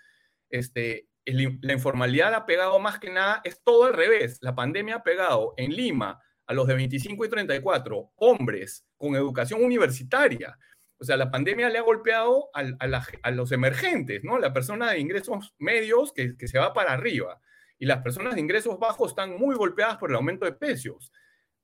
Este, 0.50 1.07
la 1.25 1.74
informalidad 1.74 2.33
ha 2.33 2.45
pegado 2.45 2.79
más 2.79 3.00
que 3.00 3.12
nada, 3.12 3.41
es 3.43 3.62
todo 3.63 3.86
al 3.86 3.93
revés. 3.93 4.39
La 4.41 4.55
pandemia 4.55 4.95
ha 4.95 5.03
pegado 5.03 5.53
en 5.57 5.71
Lima 5.75 6.19
a 6.48 6.53
los 6.53 6.67
de 6.67 6.75
25 6.75 7.25
y 7.25 7.29
34, 7.29 8.12
hombres 8.15 8.86
con 8.98 9.15
educación 9.15 9.63
universitaria. 9.63 10.57
O 11.01 11.03
sea, 11.03 11.17
la 11.17 11.31
pandemia 11.31 11.67
le 11.70 11.79
ha 11.79 11.81
golpeado 11.81 12.51
a, 12.53 13.31
los 13.31 13.51
emergentes, 13.51 14.24
¿no? 14.24 14.38
La 14.38 14.53
persona 14.53 14.91
de 14.91 15.00
ingresos 15.00 15.55
medios 15.58 16.13
que, 16.13 16.36
se 16.46 16.60
va 16.60 16.74
para 16.74 16.93
arriba 16.93 17.41
y 17.79 17.88
las 17.88 18.03
personas 18.03 18.36
de 18.36 18.41
ingresos 18.41 18.78
bajos 18.78 19.10
están 19.10 19.36
muy 19.36 19.56
golpeadas 19.56 19.97
por 19.97 20.12
el 20.12 20.17
aumento 20.17 20.45
de 20.45 20.52
precios. 20.52 21.12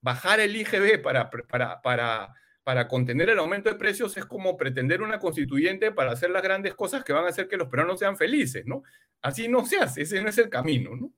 Bajar 0.01 0.39
el 0.39 0.55
IGB 0.55 1.03
para, 1.03 2.87
contener 2.87 3.29
el 3.29 3.37
aumento 3.37 3.69
de 3.69 3.75
precios 3.75 4.17
es 4.17 4.25
como 4.25 4.57
pretender 4.57 5.03
una 5.03 5.19
constituyente 5.19 5.91
para 5.91 6.13
hacer 6.13 6.31
las 6.31 6.41
grandes 6.41 6.73
cosas 6.73 7.03
que 7.03 7.13
van 7.13 7.25
a 7.25 7.29
hacer 7.29 7.47
que 7.47 7.57
los 7.57 7.67
peruanos 7.67 7.99
sean 7.99 8.17
felices, 8.17 8.65
¿no? 8.65 8.81
Así 9.21 9.47
no 9.47 9.67
se 9.67 9.77
hace, 9.77 10.01
ese 10.01 10.19
no 10.19 10.29
es 10.29 10.37
el 10.39 10.49
camino, 10.49 10.95
¿no? 10.95 11.13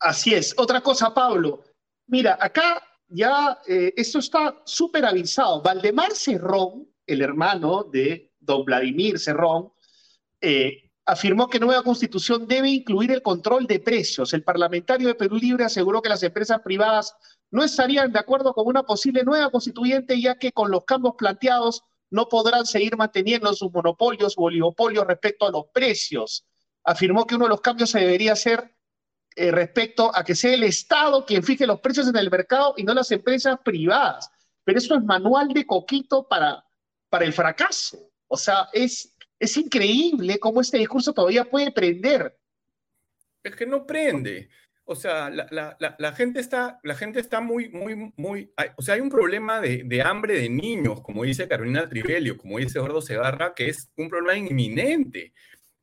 Así 0.00 0.32
es. 0.32 0.54
Otra 0.56 0.80
cosa, 0.80 1.12
Pablo. 1.12 1.62
Mira, 2.06 2.38
acá 2.40 2.82
ya 3.08 3.58
eh, 3.68 3.92
esto 3.94 4.20
está 4.20 4.62
súper 4.64 5.04
avisado. 5.04 5.60
Valdemar 5.60 6.12
Cerrón, 6.12 6.88
el 7.06 7.22
hermano 7.22 7.84
de 7.84 8.32
don 8.40 8.64
Vladimir 8.64 9.18
Cerrón, 9.18 9.72
eh, 10.40 10.90
afirmó 11.06 11.48
que 11.48 11.60
nueva 11.60 11.82
constitución 11.82 12.46
debe 12.46 12.70
incluir 12.70 13.10
el 13.12 13.22
control 13.22 13.66
de 13.66 13.80
precios. 13.80 14.32
El 14.32 14.42
parlamentario 14.42 15.08
de 15.08 15.14
Perú 15.14 15.36
Libre 15.36 15.64
aseguró 15.64 16.00
que 16.00 16.08
las 16.08 16.22
empresas 16.22 16.60
privadas 16.60 17.14
no 17.50 17.62
estarían 17.62 18.12
de 18.12 18.18
acuerdo 18.18 18.52
con 18.54 18.66
una 18.66 18.82
posible 18.82 19.22
nueva 19.22 19.50
constituyente, 19.50 20.20
ya 20.20 20.36
que 20.38 20.52
con 20.52 20.70
los 20.70 20.84
cambios 20.84 21.14
planteados 21.16 21.82
no 22.10 22.28
podrán 22.28 22.64
seguir 22.66 22.96
manteniendo 22.96 23.52
sus 23.54 23.72
monopolios 23.72 24.34
o 24.36 24.44
oligopolios 24.44 25.06
respecto 25.06 25.46
a 25.46 25.50
los 25.50 25.66
precios. 25.72 26.44
Afirmó 26.84 27.26
que 27.26 27.34
uno 27.34 27.46
de 27.46 27.50
los 27.50 27.60
cambios 27.60 27.90
se 27.90 28.00
debería 28.00 28.32
hacer 28.32 28.74
eh, 29.36 29.50
respecto 29.50 30.12
a 30.14 30.22
que 30.24 30.34
sea 30.34 30.54
el 30.54 30.62
Estado 30.62 31.26
quien 31.26 31.42
fije 31.42 31.66
los 31.66 31.80
precios 31.80 32.06
en 32.08 32.16
el 32.16 32.30
mercado 32.30 32.74
y 32.76 32.84
no 32.84 32.94
las 32.94 33.10
empresas 33.10 33.58
privadas. 33.64 34.30
Pero 34.64 34.78
eso 34.78 34.94
es 34.94 35.02
manual 35.02 35.48
de 35.48 35.66
coquito 35.66 36.26
para 36.28 36.64
para 37.14 37.26
el 37.26 37.32
fracaso. 37.32 38.10
O 38.26 38.36
sea, 38.36 38.68
es, 38.72 39.14
es 39.38 39.56
increíble 39.56 40.36
cómo 40.40 40.60
este 40.60 40.78
discurso 40.78 41.12
todavía 41.12 41.44
puede 41.44 41.70
prender. 41.70 42.36
Es 43.40 43.54
que 43.54 43.66
no 43.66 43.86
prende. 43.86 44.48
O 44.82 44.96
sea, 44.96 45.30
la, 45.30 46.12
gente 46.16 46.40
está, 46.40 46.80
la 46.82 46.96
gente 46.96 47.20
está 47.20 47.40
muy, 47.40 47.68
muy, 47.68 48.12
muy... 48.16 48.52
O 48.76 48.82
sea, 48.82 48.96
hay 48.96 49.00
un 49.00 49.10
problema 49.10 49.60
de, 49.60 50.02
hambre 50.02 50.40
de 50.40 50.48
niños, 50.48 51.02
como 51.02 51.22
dice 51.22 51.46
Carolina 51.46 51.88
Trivelio, 51.88 52.36
como 52.36 52.58
dice 52.58 52.78
Eduardo 52.78 53.00
Segarra, 53.00 53.54
que 53.54 53.68
es 53.68 53.92
un 53.96 54.08
problema 54.08 54.36
inminente. 54.36 55.32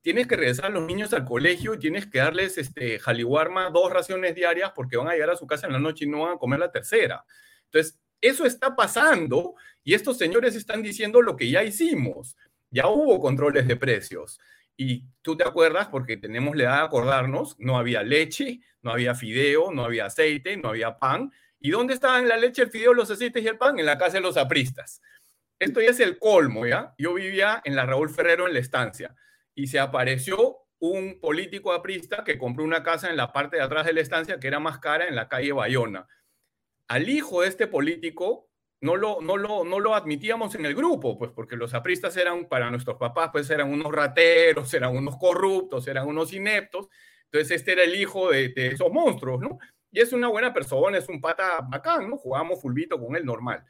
Tienes 0.01 0.27
que 0.27 0.35
regresar 0.35 0.65
a 0.65 0.69
los 0.69 0.83
niños 0.83 1.13
al 1.13 1.23
colegio 1.23 1.75
y 1.75 1.79
tienes 1.79 2.07
que 2.07 2.19
darles 2.19 2.57
este, 2.57 2.99
jaliwarma 2.99 3.69
dos 3.69 3.89
raciones 3.89 4.35
diarias 4.35 4.73
porque 4.75 4.97
van 4.97 5.07
a 5.07 5.13
llegar 5.13 5.29
a 5.29 5.37
su 5.37 5.47
casa 5.47 5.65
en 5.65 5.71
la 5.71 5.79
noche 5.79 6.03
y 6.03 6.09
no 6.09 6.23
van 6.23 6.33
a 6.33 6.39
comer 6.39 6.59
la 6.59 6.73
tercera. 6.73 7.23
Entonces, 7.67 8.01
eso 8.19 8.45
está 8.45 8.75
pasando 8.75 9.55
y 9.83 9.93
estos 9.93 10.17
señores 10.17 10.55
están 10.55 10.83
diciendo 10.83 11.21
lo 11.21 11.35
que 11.35 11.49
ya 11.49 11.63
hicimos. 11.63 12.37
Ya 12.69 12.87
hubo 12.87 13.19
controles 13.19 13.67
de 13.67 13.75
precios. 13.75 14.39
Y 14.77 15.05
tú 15.21 15.35
te 15.35 15.43
acuerdas, 15.43 15.87
porque 15.89 16.17
tenemos 16.17 16.55
la 16.55 16.63
edad 16.63 16.77
de 16.77 16.85
acordarnos, 16.85 17.55
no 17.59 17.77
había 17.77 18.03
leche, 18.03 18.61
no 18.81 18.91
había 18.91 19.15
fideo, 19.15 19.71
no 19.71 19.83
había 19.83 20.05
aceite, 20.05 20.57
no 20.57 20.69
había 20.69 20.97
pan. 20.97 21.31
¿Y 21.59 21.71
dónde 21.71 21.93
estaban 21.93 22.27
la 22.27 22.37
leche, 22.37 22.63
el 22.63 22.71
fideo, 22.71 22.93
los 22.93 23.11
aceites 23.11 23.43
y 23.43 23.47
el 23.47 23.57
pan? 23.57 23.77
En 23.79 23.85
la 23.85 23.97
casa 23.97 24.13
de 24.13 24.21
los 24.21 24.37
apristas. 24.37 25.01
Esto 25.59 25.81
ya 25.81 25.89
es 25.89 25.99
el 25.99 26.17
colmo, 26.17 26.65
¿ya? 26.65 26.95
Yo 26.97 27.13
vivía 27.13 27.61
en 27.65 27.75
la 27.75 27.85
Raúl 27.85 28.09
Ferrero 28.09 28.47
en 28.47 28.53
la 28.53 28.59
estancia 28.59 29.15
y 29.53 29.67
se 29.67 29.79
apareció 29.79 30.57
un 30.79 31.19
político 31.19 31.73
aprista 31.73 32.23
que 32.23 32.39
compró 32.39 32.63
una 32.63 32.81
casa 32.81 33.09
en 33.11 33.17
la 33.17 33.31
parte 33.31 33.57
de 33.57 33.63
atrás 33.63 33.85
de 33.85 33.93
la 33.93 34.01
estancia 34.01 34.39
que 34.39 34.47
era 34.47 34.59
más 34.59 34.79
cara 34.79 35.07
en 35.07 35.15
la 35.15 35.27
calle 35.27 35.51
Bayona 35.51 36.07
al 36.91 37.07
hijo 37.07 37.41
de 37.41 37.47
este 37.47 37.67
político 37.67 38.49
no 38.81 38.95
lo, 38.95 39.21
no, 39.21 39.37
lo, 39.37 39.63
no 39.63 39.79
lo 39.79 39.95
admitíamos 39.95 40.55
en 40.55 40.65
el 40.65 40.73
grupo, 40.73 41.17
pues 41.17 41.31
porque 41.31 41.55
los 41.55 41.73
apristas 41.75 42.17
eran, 42.17 42.45
para 42.45 42.71
nuestros 42.71 42.97
papás, 42.97 43.29
pues 43.31 43.49
eran 43.51 43.71
unos 43.71 43.91
rateros, 43.91 44.73
eran 44.73 44.95
unos 44.95 45.17
corruptos, 45.17 45.87
eran 45.87 46.07
unos 46.07 46.33
ineptos. 46.33 46.89
Entonces 47.25 47.51
este 47.51 47.73
era 47.73 47.83
el 47.83 47.95
hijo 47.95 48.31
de, 48.31 48.51
esos 48.55 48.91
monstruos, 48.91 49.39
¿no? 49.39 49.59
Y 49.91 49.99
es 49.99 50.11
una 50.13 50.27
buena 50.27 50.53
persona, 50.53 50.97
es 50.97 51.07
un 51.07 51.21
pata 51.21 51.61
bacán, 51.69 52.09
¿no? 52.09 52.17
Jugábamos 52.17 52.59
fulbito 52.59 52.99
con 52.99 53.15
él 53.15 53.23
normal. 53.23 53.63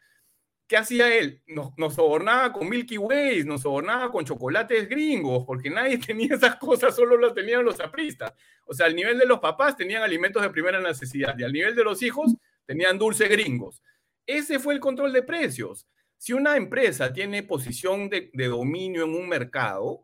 ¿Qué 0.65 0.78
hacía 0.78 1.13
él? 1.13 1.43
Nos, 1.47 1.78
nos, 1.78 1.95
sobornaba 1.95 2.54
con 2.54 2.69
Milky 2.69 2.97
Ways, 2.97 3.45
nos 3.45 3.62
sobornaba 3.62 4.10
con 4.10 4.24
chocolates 4.24 4.88
gringos, 4.88 5.43
porque 5.45 5.69
nadie 5.69 5.97
tenía 6.08 6.36
esas 6.36 6.56
cosas, 6.56 6.95
solo 6.95 7.17
las 7.17 7.34
tenían 7.34 7.65
los 7.65 7.80
apristas. 7.82 8.34
O 8.65 8.74
sea, 8.74 8.86
al 8.86 8.95
nivel 8.95 9.19
de 9.19 9.26
los 9.26 9.39
papás 9.39 9.76
tenían 9.76 10.02
alimentos 10.04 10.41
de 10.41 10.50
primera 10.50 10.80
necesidad 10.80 11.38
y 11.38 11.43
al 11.43 11.52
nivel 11.52 11.76
de 11.76 11.84
los 11.84 12.02
hijos 12.02 12.34
tenían 12.65 12.97
dulces 12.97 13.30
gringos. 13.30 13.82
Ese 14.26 14.60
fue 14.60 14.74
el 14.74 14.80
control 14.80 15.14
de 15.14 15.24
precios. 15.24 15.88
Si 16.18 16.34
una 16.34 16.56
empresa 16.56 17.12
tiene 17.12 17.44
posición 17.44 18.10
de, 18.10 18.32
dominio 18.34 19.06
en 19.06 19.16
un 19.16 19.28
mercado, 19.28 20.04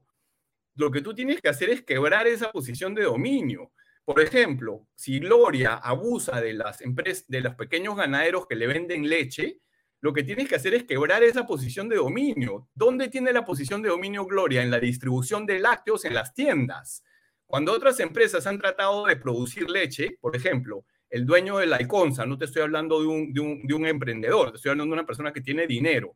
lo 0.76 0.92
que 0.92 1.02
tú 1.02 1.14
tienes 1.14 1.42
que 1.42 1.50
hacer 1.50 1.70
es 1.70 1.84
quebrar 1.84 2.28
esa 2.28 2.52
posición 2.52 2.96
de 2.96 3.04
dominio. 3.04 3.72
Por 4.04 4.20
ejemplo, 4.20 4.88
si 4.96 5.20
Gloria 5.20 5.76
abusa 5.76 6.42
de 6.42 6.54
las 6.54 6.82
empresas, 6.82 7.28
de 7.28 7.42
los 7.42 7.56
pequeños 7.56 7.96
ganaderos 7.96 8.48
que 8.48 8.56
le 8.56 8.68
venden 8.68 9.08
leche, 9.08 9.60
lo 10.02 10.14
que 10.14 10.24
tienes 10.24 10.48
que 10.48 10.56
hacer 10.56 10.74
es 10.74 10.84
quebrar 10.84 11.24
esa 11.24 11.46
posición 11.46 11.90
de 11.90 11.98
dominio. 11.98 12.70
¿Dónde 12.74 13.10
tiene 13.10 13.34
la 13.34 13.46
posición 13.46 13.82
de 13.82 13.90
dominio 13.90 14.26
Gloria? 14.26 14.62
En 14.62 14.72
la 14.72 14.80
distribución 14.80 15.46
de 15.46 15.60
lácteos 15.60 16.06
en 16.06 16.14
las 16.14 16.34
tiendas. 16.34 17.04
Cuando 17.46 17.74
otras 17.74 18.00
empresas 18.00 18.46
han 18.46 18.60
tratado 18.60 19.06
de 19.06 19.16
producir 19.16 19.70
leche, 19.70 20.18
por 20.20 20.36
ejemplo, 20.36 20.86
el 21.10 21.26
dueño 21.26 21.58
de 21.58 21.68
la 21.68 21.82
Iconza, 21.82 22.26
no 22.26 22.38
te 22.38 22.46
estoy 22.46 22.64
hablando 22.64 23.02
de 23.02 23.08
un, 23.08 23.34
de, 23.34 23.74
un, 23.74 23.86
emprendedor, 23.86 24.52
te 24.52 24.58
estoy 24.58 24.72
hablando 24.72 24.94
de 24.94 25.00
una 25.00 25.08
persona 25.08 25.34
que 25.34 25.42
tiene 25.42 25.68
dinero. 25.68 26.16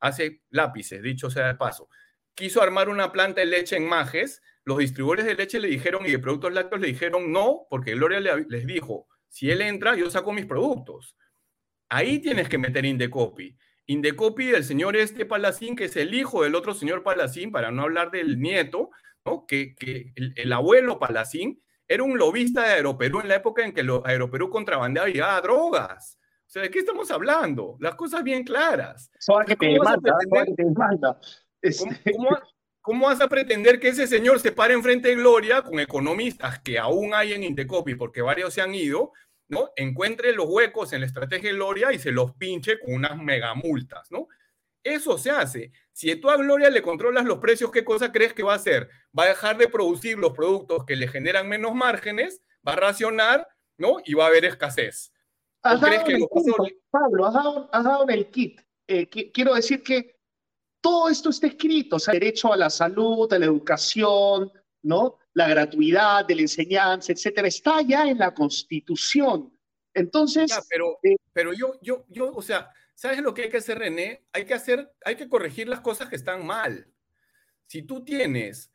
hace 0.00 0.42
lápices, 0.50 1.02
dicho 1.02 1.30
sea 1.30 1.48
de 1.48 1.54
paso. 1.54 1.88
Quiso 2.34 2.62
armar 2.62 2.88
una 2.88 3.10
planta 3.10 3.40
de 3.40 3.46
leche 3.46 3.76
en 3.76 3.88
Majes, 3.88 4.42
los 4.64 4.78
distribuidores 4.78 5.26
de 5.26 5.34
leche 5.34 5.58
le 5.58 5.68
dijeron 5.68 6.06
y 6.06 6.10
de 6.12 6.18
productos 6.18 6.52
lácteos 6.52 6.80
le 6.80 6.88
dijeron 6.88 7.32
no, 7.32 7.66
porque 7.70 7.94
Gloria 7.94 8.20
les 8.20 8.66
dijo, 8.66 9.08
si 9.28 9.50
él 9.50 9.62
entra, 9.62 9.96
yo 9.96 10.10
saco 10.10 10.32
mis 10.32 10.46
productos. 10.46 11.16
Ahí 11.88 12.18
tienes 12.20 12.48
que 12.48 12.58
meter 12.58 12.84
Indecopy. 12.84 13.56
Indecopy 13.86 14.46
del 14.48 14.64
señor 14.64 14.96
este 14.96 15.24
Palacín, 15.24 15.74
que 15.74 15.84
es 15.84 15.96
el 15.96 16.12
hijo 16.12 16.42
del 16.42 16.54
otro 16.54 16.74
señor 16.74 17.02
Palacín, 17.02 17.50
para 17.50 17.70
no 17.70 17.82
hablar 17.82 18.10
del 18.10 18.38
nieto, 18.38 18.90
que, 19.46 20.12
el, 20.14 20.52
abuelo 20.52 20.98
Palacín 20.98 21.62
era 21.88 22.02
un 22.02 22.18
lobista 22.18 22.62
de 22.62 22.74
Aeroperú 22.74 23.20
en 23.20 23.28
la 23.28 23.36
época 23.36 23.64
en 23.64 23.72
que 23.72 23.84
Aeroperú 24.04 24.50
contrabandeaba 24.50 25.08
y 25.08 25.18
drogas. 25.42 26.18
O 26.46 26.50
sea, 26.50 26.62
¿de 26.62 26.70
qué 26.70 26.80
estamos 26.80 27.10
hablando? 27.10 27.76
Las 27.80 27.94
cosas 27.94 28.22
bien 28.22 28.44
claras. 28.44 29.10
¿Cómo, 32.80 33.06
vas 33.06 33.20
a 33.20 33.28
pretender 33.28 33.80
que 33.80 33.88
ese 33.88 34.06
señor 34.06 34.40
se 34.40 34.52
pare 34.52 34.74
enfrente 34.74 35.08
de 35.08 35.16
Gloria 35.16 35.62
con 35.62 35.78
economistas 35.80 36.60
que 36.60 36.78
aún 36.78 37.12
hay 37.12 37.32
en 37.32 37.42
Indecopy, 37.42 37.96
porque 37.96 38.22
varios 38.22 38.54
se 38.54 38.62
han 38.62 38.74
ido, 38.74 39.12
¿no? 39.48 39.70
Encuentre 39.76 40.32
los 40.32 40.46
huecos 40.48 40.92
en 40.92 41.00
la 41.00 41.06
estrategia 41.06 41.50
de 41.50 41.56
Gloria 41.56 41.92
y 41.92 41.98
se 41.98 42.12
los 42.12 42.34
pinche 42.34 42.78
con 42.78 42.94
unas 42.94 43.18
megamultas, 43.18 44.10
¿no? 44.10 44.28
Eso 44.82 45.18
se 45.18 45.30
hace. 45.30 45.72
Si 45.92 46.14
tú 46.16 46.30
a 46.30 46.36
Gloria 46.36 46.70
le 46.70 46.82
controlas 46.82 47.24
los 47.24 47.38
precios, 47.38 47.70
¿qué 47.70 47.84
cosa 47.84 48.12
crees 48.12 48.32
que 48.32 48.42
va 48.42 48.52
a 48.52 48.56
hacer? 48.56 48.88
Va 49.16 49.24
a 49.24 49.28
dejar 49.28 49.58
de 49.58 49.68
producir 49.68 50.18
los 50.18 50.32
productos 50.32 50.84
que 50.84 50.96
le 50.96 51.08
generan 51.08 51.48
menos 51.48 51.74
márgenes, 51.74 52.42
va 52.66 52.72
a 52.72 52.76
racionar, 52.76 53.48
¿no? 53.76 53.96
Y 54.04 54.14
va 54.14 54.24
a 54.24 54.28
haber 54.28 54.44
escasez. 54.44 55.12
crees 55.62 56.04
que 56.04 56.18
Pablo, 56.90 57.26
has 57.26 57.84
dado, 57.84 58.04
en 58.04 58.10
el 58.10 58.30
kit. 58.30 58.60
Eh, 58.86 59.08
quiero 59.08 59.54
decir 59.54 59.82
que 59.82 60.18
todo 60.80 61.08
esto 61.08 61.30
está 61.30 61.48
escrito, 61.48 61.96
o 61.96 61.98
sea, 61.98 62.14
derecho 62.14 62.52
a 62.52 62.56
la 62.56 62.70
salud, 62.70 63.30
a 63.32 63.38
la 63.38 63.46
educación, 63.46 64.50
¿no? 64.82 65.18
La 65.34 65.48
gratuidad 65.48 66.24
de 66.24 66.36
la 66.36 66.42
enseñanza, 66.42 67.12
etcétera, 67.12 67.48
está 67.48 67.82
ya 67.82 68.08
en 68.08 68.18
la 68.18 68.32
Constitución. 68.32 69.52
Entonces. 69.94 70.50
pero, 70.70 70.98
eh, 71.02 71.16
pero 71.32 71.52
yo, 71.52 71.74
yo, 71.82 72.04
yo, 72.08 72.32
o 72.34 72.42
sea, 72.42 72.70
¿sabes 72.98 73.20
lo 73.20 73.32
que 73.32 73.42
hay 73.42 73.48
que 73.48 73.58
hacer, 73.58 73.78
René? 73.78 74.24
Hay 74.32 74.44
que 74.44 74.54
hacer, 74.54 74.92
hay 75.04 75.14
que 75.14 75.28
corregir 75.28 75.68
las 75.68 75.80
cosas 75.80 76.08
que 76.08 76.16
están 76.16 76.44
mal. 76.44 76.88
Si 77.68 77.82
tú 77.82 78.04
tienes, 78.04 78.72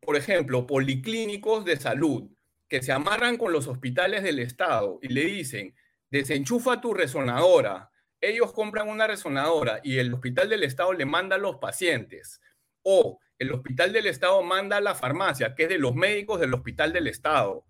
por 0.00 0.16
ejemplo, 0.16 0.66
policlínicos 0.66 1.66
de 1.66 1.76
salud 1.76 2.30
que 2.68 2.82
se 2.82 2.90
amarran 2.90 3.36
con 3.36 3.52
los 3.52 3.66
hospitales 3.66 4.22
del 4.22 4.38
Estado 4.38 4.98
y 5.02 5.08
le 5.08 5.26
dicen, 5.26 5.74
desenchufa 6.10 6.80
tu 6.80 6.94
resonadora, 6.94 7.90
ellos 8.22 8.54
compran 8.54 8.88
una 8.88 9.06
resonadora 9.06 9.80
y 9.82 9.98
el 9.98 10.14
hospital 10.14 10.48
del 10.48 10.62
Estado 10.62 10.94
le 10.94 11.04
manda 11.04 11.36
a 11.36 11.38
los 11.38 11.56
pacientes, 11.56 12.40
o 12.80 13.20
el 13.38 13.52
hospital 13.52 13.92
del 13.92 14.06
Estado 14.06 14.42
manda 14.42 14.78
a 14.78 14.80
la 14.80 14.94
farmacia, 14.94 15.54
que 15.54 15.64
es 15.64 15.68
de 15.68 15.78
los 15.78 15.94
médicos 15.94 16.40
del 16.40 16.54
hospital 16.54 16.94
del 16.94 17.08
Estado, 17.08 17.66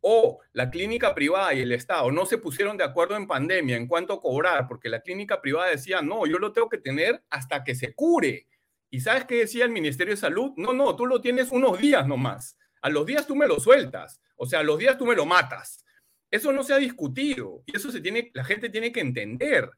o 0.00 0.40
la 0.52 0.70
clínica 0.70 1.14
privada 1.14 1.54
y 1.54 1.60
el 1.60 1.72
Estado 1.72 2.10
no 2.12 2.26
se 2.26 2.38
pusieron 2.38 2.76
de 2.76 2.84
acuerdo 2.84 3.16
en 3.16 3.26
pandemia 3.26 3.76
en 3.76 3.86
cuanto 3.86 4.20
cobrar, 4.20 4.66
porque 4.68 4.88
la 4.88 5.00
clínica 5.00 5.40
privada 5.40 5.70
decía, 5.70 6.02
no, 6.02 6.26
yo 6.26 6.38
lo 6.38 6.52
tengo 6.52 6.68
que 6.68 6.78
tener 6.78 7.22
hasta 7.30 7.64
que 7.64 7.74
se 7.74 7.94
cure. 7.94 8.46
¿Y 8.90 9.00
sabes 9.00 9.24
qué 9.26 9.36
decía 9.36 9.64
el 9.64 9.70
Ministerio 9.70 10.14
de 10.14 10.20
Salud? 10.20 10.52
No, 10.56 10.72
no, 10.72 10.96
tú 10.96 11.06
lo 11.06 11.20
tienes 11.20 11.50
unos 11.50 11.78
días 11.78 12.06
nomás. 12.06 12.56
A 12.80 12.88
los 12.88 13.04
días 13.06 13.26
tú 13.26 13.36
me 13.36 13.48
lo 13.48 13.60
sueltas. 13.60 14.20
O 14.36 14.46
sea, 14.46 14.60
a 14.60 14.62
los 14.62 14.78
días 14.78 14.96
tú 14.96 15.04
me 15.04 15.16
lo 15.16 15.26
matas. 15.26 15.84
Eso 16.30 16.52
no 16.52 16.62
se 16.62 16.74
ha 16.74 16.78
discutido 16.78 17.62
y 17.66 17.76
eso 17.76 17.90
se 17.90 18.00
tiene, 18.00 18.30
la 18.34 18.44
gente 18.44 18.70
tiene 18.70 18.92
que 18.92 19.00
entender. 19.00 19.70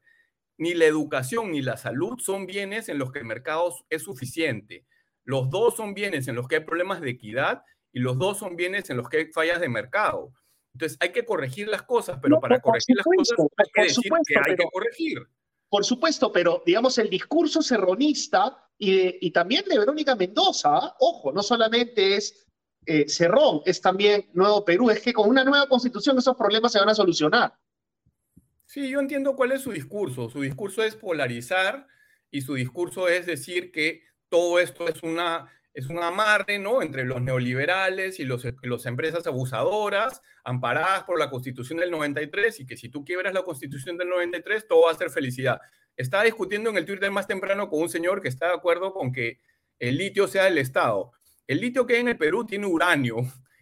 Ni 0.57 0.75
la 0.75 0.85
educación 0.85 1.51
ni 1.51 1.61
la 1.61 1.77
salud 1.77 2.19
son 2.19 2.45
bienes 2.45 2.87
en 2.89 2.99
los 2.99 3.11
que 3.11 3.19
el 3.19 3.25
mercado 3.25 3.73
es 3.89 4.03
suficiente. 4.03 4.85
Los 5.23 5.49
dos 5.49 5.75
son 5.75 5.93
bienes 5.93 6.27
en 6.27 6.35
los 6.35 6.47
que 6.47 6.57
hay 6.57 6.63
problemas 6.63 7.01
de 7.01 7.09
equidad 7.09 7.63
y 7.93 7.99
los 7.99 8.17
dos 8.17 8.39
son 8.39 8.55
bienes 8.55 8.89
en 8.89 8.97
los 8.97 9.09
que 9.09 9.17
hay 9.17 9.25
fallas 9.27 9.59
de 9.59 9.69
mercado. 9.69 10.33
Entonces 10.73 10.97
hay 11.01 11.11
que 11.11 11.25
corregir 11.25 11.67
las 11.67 11.83
cosas, 11.83 12.19
pero 12.21 12.39
para 12.39 12.59
corregir 12.61 12.95
las 12.95 13.05
cosas 13.05 13.37
hay 13.57 13.65
que 13.73 13.83
decir 13.83 14.11
que 14.25 14.35
hay 14.37 14.55
que 14.55 14.65
corregir. 14.71 15.19
Por 15.69 15.85
supuesto, 15.85 16.31
pero 16.31 16.63
digamos 16.65 16.97
el 16.97 17.09
discurso 17.09 17.61
serronista 17.61 18.69
y, 18.77 19.25
y 19.25 19.31
también 19.31 19.65
de 19.65 19.79
Verónica 19.79 20.15
Mendoza, 20.15 20.95
ojo, 20.99 21.31
no 21.31 21.43
solamente 21.43 22.15
es 22.15 22.45
eh, 22.85 23.07
Cerrón, 23.07 23.61
es 23.65 23.79
también 23.79 24.29
Nuevo 24.33 24.65
Perú, 24.65 24.89
es 24.89 25.01
que 25.01 25.13
con 25.13 25.29
una 25.29 25.43
nueva 25.43 25.67
constitución 25.67 26.17
esos 26.17 26.35
problemas 26.35 26.71
se 26.71 26.79
van 26.79 26.89
a 26.89 26.95
solucionar. 26.95 27.53
Sí, 28.65 28.89
yo 28.89 28.99
entiendo 28.99 29.35
cuál 29.35 29.51
es 29.51 29.61
su 29.61 29.71
discurso. 29.71 30.29
Su 30.29 30.41
discurso 30.41 30.81
es 30.81 30.95
polarizar 30.95 31.87
y 32.31 32.41
su 32.41 32.55
discurso 32.55 33.07
es 33.07 33.25
decir 33.25 33.71
que 33.71 34.03
todo 34.29 34.59
esto 34.59 34.87
es 34.87 35.03
una 35.03 35.51
es 35.73 35.87
un 35.87 35.99
amarre 35.99 36.59
¿no? 36.59 36.81
entre 36.81 37.05
los 37.05 37.21
neoliberales 37.21 38.19
y 38.19 38.25
los, 38.25 38.45
las 38.61 38.85
empresas 38.85 39.25
abusadoras, 39.25 40.21
amparadas 40.43 41.03
por 41.03 41.17
la 41.17 41.29
Constitución 41.29 41.79
del 41.79 41.91
93, 41.91 42.59
y 42.59 42.65
que 42.65 42.77
si 42.77 42.89
tú 42.89 43.05
quiebras 43.05 43.33
la 43.33 43.43
Constitución 43.43 43.97
del 43.97 44.09
93, 44.09 44.67
todo 44.67 44.83
va 44.85 44.91
a 44.91 44.95
ser 44.95 45.09
felicidad. 45.09 45.59
Estaba 45.95 46.23
discutiendo 46.23 46.69
en 46.69 46.77
el 46.77 46.85
Twitter 46.85 47.11
más 47.11 47.27
temprano 47.27 47.69
con 47.69 47.81
un 47.81 47.89
señor 47.89 48.21
que 48.21 48.27
está 48.27 48.47
de 48.47 48.53
acuerdo 48.53 48.93
con 48.93 49.11
que 49.11 49.39
el 49.79 49.97
litio 49.97 50.27
sea 50.27 50.45
del 50.45 50.57
Estado. 50.57 51.11
El 51.47 51.59
litio 51.59 51.85
que 51.85 51.95
hay 51.95 52.01
en 52.01 52.09
el 52.09 52.17
Perú 52.17 52.45
tiene 52.45 52.65
uranio. 52.65 53.17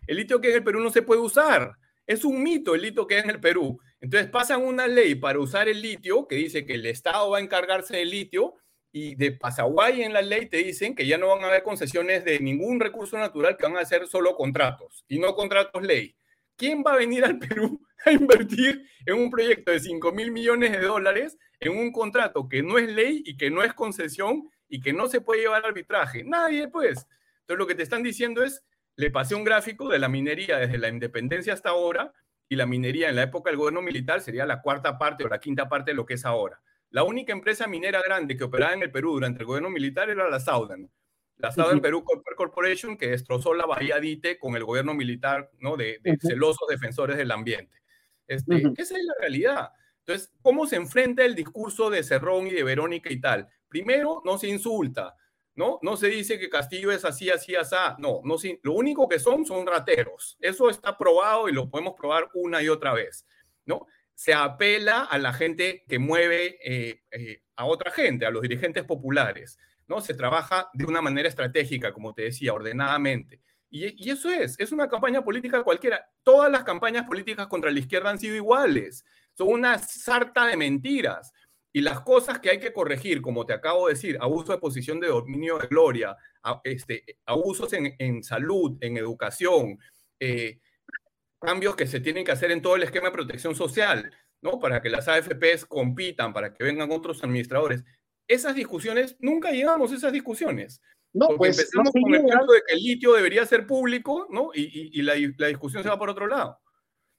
El 0.08 0.18
litio 0.18 0.42
que 0.42 0.48
hay 0.48 0.54
en 0.54 0.58
el 0.60 0.64
Perú 0.64 0.80
no 0.80 0.92
se 0.92 1.02
puede 1.02 1.22
usar. 1.22 1.76
Es 2.06 2.26
un 2.26 2.42
mito 2.42 2.76
el 2.76 2.82
litio 2.82 3.06
que 3.06 3.16
hay 3.16 3.22
en 3.22 3.30
el 3.30 3.40
Perú. 3.40 3.80
Entonces 4.02 4.30
pasan 4.30 4.64
una 4.64 4.88
ley 4.88 5.16
para 5.16 5.40
usar 5.40 5.70
el 5.70 5.82
litio 5.82 6.28
que 6.28 6.36
dice 6.36 6.66
que 6.66 6.74
el 6.74 6.86
Estado 6.86 7.30
va 7.30 7.38
a 7.38 7.42
encargarse 7.42 7.98
del 7.98 8.10
litio 8.10 8.56
y 8.92 9.16
de 9.16 9.32
Pasaguay 9.32 10.02
en 10.02 10.14
la 10.14 10.22
ley 10.22 10.48
te 10.48 10.58
dicen 10.58 10.96
que 10.96 11.06
ya 11.06 11.18
no 11.18 11.28
van 11.28 11.44
a 11.44 11.48
haber 11.48 11.64
concesiones 11.64 12.26
de 12.26 12.40
ningún 12.40 12.80
recurso 12.80 13.18
natural, 13.18 13.56
que 13.58 13.64
van 13.64 13.78
a 13.78 13.86
ser 13.86 14.08
solo 14.08 14.36
contratos 14.36 15.06
y 15.08 15.20
no 15.20 15.36
contratos 15.36 15.84
ley. 15.84 16.16
¿Quién 16.56 16.84
va 16.86 16.94
a 16.94 16.98
venir 16.98 17.24
al 17.24 17.38
Perú 17.40 17.82
a 18.06 18.12
invertir 18.12 18.86
en 19.06 19.16
un 19.16 19.30
proyecto 19.30 19.72
de 19.72 19.80
5 19.80 20.12
mil 20.12 20.32
millones 20.32 20.72
de 20.72 20.80
dólares 20.80 21.38
en 21.60 21.78
un 21.78 21.92
contrato 21.92 22.48
que 22.48 22.64
no 22.64 22.78
es 22.78 22.90
ley 22.90 23.22
y 23.26 23.38
que 23.38 23.50
no 23.50 23.64
es 23.64 23.74
concesión 23.74 24.50
y 24.68 24.82
que 24.82 24.94
no 24.94 25.08
se 25.08 25.22
puede 25.22 25.42
llevar 25.42 25.64
al 25.64 25.70
arbitraje? 25.70 26.24
Nadie, 26.24 26.68
pues. 26.68 27.08
Entonces 27.42 27.60
lo 27.60 27.68
que 27.68 27.76
te 27.76 27.84
están 27.84 28.04
diciendo 28.04 28.44
es, 28.44 28.64
le 28.96 29.12
pasé 29.12 29.36
un 29.36 29.44
gráfico 29.44 29.88
de 29.90 30.00
la 30.00 30.10
minería 30.10 30.58
desde 30.58 30.78
la 30.78 30.90
independencia 30.90 31.54
hasta 31.54 31.70
ahora 31.70 32.14
y 32.50 32.56
la 32.56 32.66
minería 32.66 33.10
en 33.10 33.16
la 33.16 33.24
época 33.24 33.50
del 33.50 33.58
gobierno 33.58 33.82
militar 33.82 34.22
sería 34.22 34.46
la 34.46 34.62
cuarta 34.62 34.98
parte 34.98 35.24
o 35.24 35.30
la 35.30 35.40
quinta 35.40 35.70
parte 35.70 35.92
de 35.92 35.96
lo 35.96 36.06
que 36.06 36.16
es 36.16 36.26
ahora. 36.26 36.62
La 36.92 37.04
única 37.04 37.34
empresa 37.34 37.68
minera 37.68 38.02
grande 38.02 38.36
que 38.36 38.44
operaba 38.44 38.74
en 38.74 38.82
el 38.82 38.92
Perú 38.92 39.14
durante 39.14 39.42
el 39.42 39.46
gobierno 39.46 39.70
militar 39.70 40.10
era 40.10 40.28
la 40.30 40.40
Southern. 40.40 40.90
La 41.38 41.52
Southern 41.52 41.80
Perú 41.80 42.04
Corporation, 42.36 42.98
que 42.98 43.12
destrozó 43.12 43.54
la 43.54 43.66
bahía 43.66 44.00
Dite 44.00 44.38
con 44.38 44.56
el 44.56 44.66
gobierno 44.66 44.94
militar, 44.94 45.50
¿no? 45.60 45.78
De, 45.78 46.02
celosos 46.20 46.68
defensores 46.68 47.16
del 47.16 47.32
ambiente. 47.32 47.78
Este, 48.28 48.58
Esa 48.76 48.98
es 48.98 49.04
la 49.04 49.14
realidad. 49.22 49.70
Entonces, 50.00 50.34
¿cómo 50.42 50.66
se 50.66 50.76
enfrenta 50.76 51.24
el 51.24 51.36
discurso 51.36 51.90
de 51.90 52.04
Cerrón 52.04 52.48
y 52.48 52.52
de 52.52 52.64
Verónica 52.64 53.12
y 53.14 53.22
tal? 53.22 53.48
Primero, 53.70 54.22
no 54.26 54.38
se 54.38 54.48
insulta, 54.48 55.16
¿no? 55.56 55.80
No 55.82 55.96
se 55.96 56.08
dice 56.08 56.40
que 56.40 56.50
Castillo 56.50 56.92
es 56.92 57.06
así, 57.06 57.30
así, 57.30 57.56
así. 57.56 57.76
No, 58.00 58.22
no 58.26 58.36
lo 58.64 58.74
único 58.74 59.08
que 59.08 59.20
son 59.20 59.46
son 59.46 59.66
rateros. 59.66 60.36
Eso 60.42 60.70
está 60.70 60.98
probado 60.98 61.48
y 61.48 61.54
lo 61.54 61.70
podemos 61.70 61.94
probar 61.96 62.30
una 62.34 62.62
y 62.62 62.68
otra 62.68 62.94
vez, 62.94 63.26
¿no? 63.66 63.86
Se 64.20 64.34
apela 64.34 65.06
a 65.06 65.18
la 65.18 65.32
gente 65.32 65.86
que 65.88 65.98
mueve 65.98 66.58
eh, 66.62 67.04
eh, 67.10 67.42
a 67.56 67.64
otra 67.64 67.90
gente, 67.90 68.26
a 68.26 68.32
los 68.32 68.42
dirigentes 68.42 68.84
populares, 68.84 69.58
¿no? 69.88 70.02
Se 70.02 70.14
trabaja 70.14 70.70
de 70.74 70.84
una 70.84 71.02
manera 71.02 71.30
estratégica, 71.30 71.94
como 71.94 72.14
te 72.14 72.24
decía, 72.24 72.54
ordenadamente. 72.54 73.40
Y, 73.70 74.10
eso 74.10 74.30
es, 74.30 74.60
es 74.60 74.74
una 74.74 74.90
campaña 74.90 75.24
política 75.24 75.64
cualquiera. 75.64 76.06
Todas 76.22 76.52
las 76.52 76.66
campañas 76.66 77.06
políticas 77.06 77.48
contra 77.48 77.72
la 77.72 77.80
izquierda 77.80 78.10
han 78.10 78.20
sido 78.20 78.36
iguales. 78.36 79.06
Son 79.38 79.48
una 79.48 79.80
sarta 79.80 80.48
de 80.48 80.58
mentiras. 80.58 81.32
Y 81.72 81.80
las 81.80 82.02
cosas 82.02 82.40
que 82.40 82.50
hay 82.50 82.60
que 82.60 82.74
corregir, 82.74 83.22
como 83.22 83.46
te 83.46 83.54
acabo 83.54 83.88
de 83.88 83.94
decir, 83.94 84.18
abuso 84.20 84.52
de 84.52 84.58
posición 84.58 85.00
de 85.00 85.08
dominio 85.08 85.60
de 85.60 85.68
gloria, 85.68 86.18
este, 86.66 87.06
abusos 87.26 87.72
en, 87.72 88.22
salud, 88.22 88.78
en 88.82 88.98
educación, 88.98 89.80
eh, 90.20 90.60
cambios 91.40 91.76
que 91.76 91.88
se 91.88 92.00
tienen 92.00 92.26
que 92.26 92.32
hacer 92.32 92.52
en 92.52 92.62
todo 92.62 92.76
el 92.76 92.84
esquema 92.84 93.08
de 93.08 93.14
protección 93.14 93.56
social, 93.56 94.12
¿no? 94.42 94.60
Para 94.60 94.82
que 94.82 94.90
las 94.90 95.08
AFPs 95.08 95.66
compitan, 95.66 96.34
para 96.34 96.54
que 96.54 96.64
vengan 96.64 96.92
otros 96.92 97.24
administradores. 97.24 97.84
Esas 98.28 98.56
discusiones, 98.56 99.16
nunca 99.20 99.52
llegamos 99.52 99.92
a 99.92 99.96
esas 99.96 100.14
discusiones. 100.14 100.82
No, 101.14 101.28
Porque 101.28 101.38
pues, 101.38 101.60
empezamos 101.60 101.92
con 101.92 102.14
el 102.14 102.22
punto 102.22 102.54
de 102.54 102.62
que 102.68 102.76
el 102.76 102.84
litio 102.84 103.14
debería 103.14 103.46
ser 103.46 103.66
público, 103.66 104.28
¿no? 104.30 104.52
Y, 104.54 105.02
la, 105.02 105.16
discusión 105.16 105.82
se 105.82 105.90
va 105.90 105.98
por 105.98 106.10
otro 106.10 106.28
lado. 106.28 106.60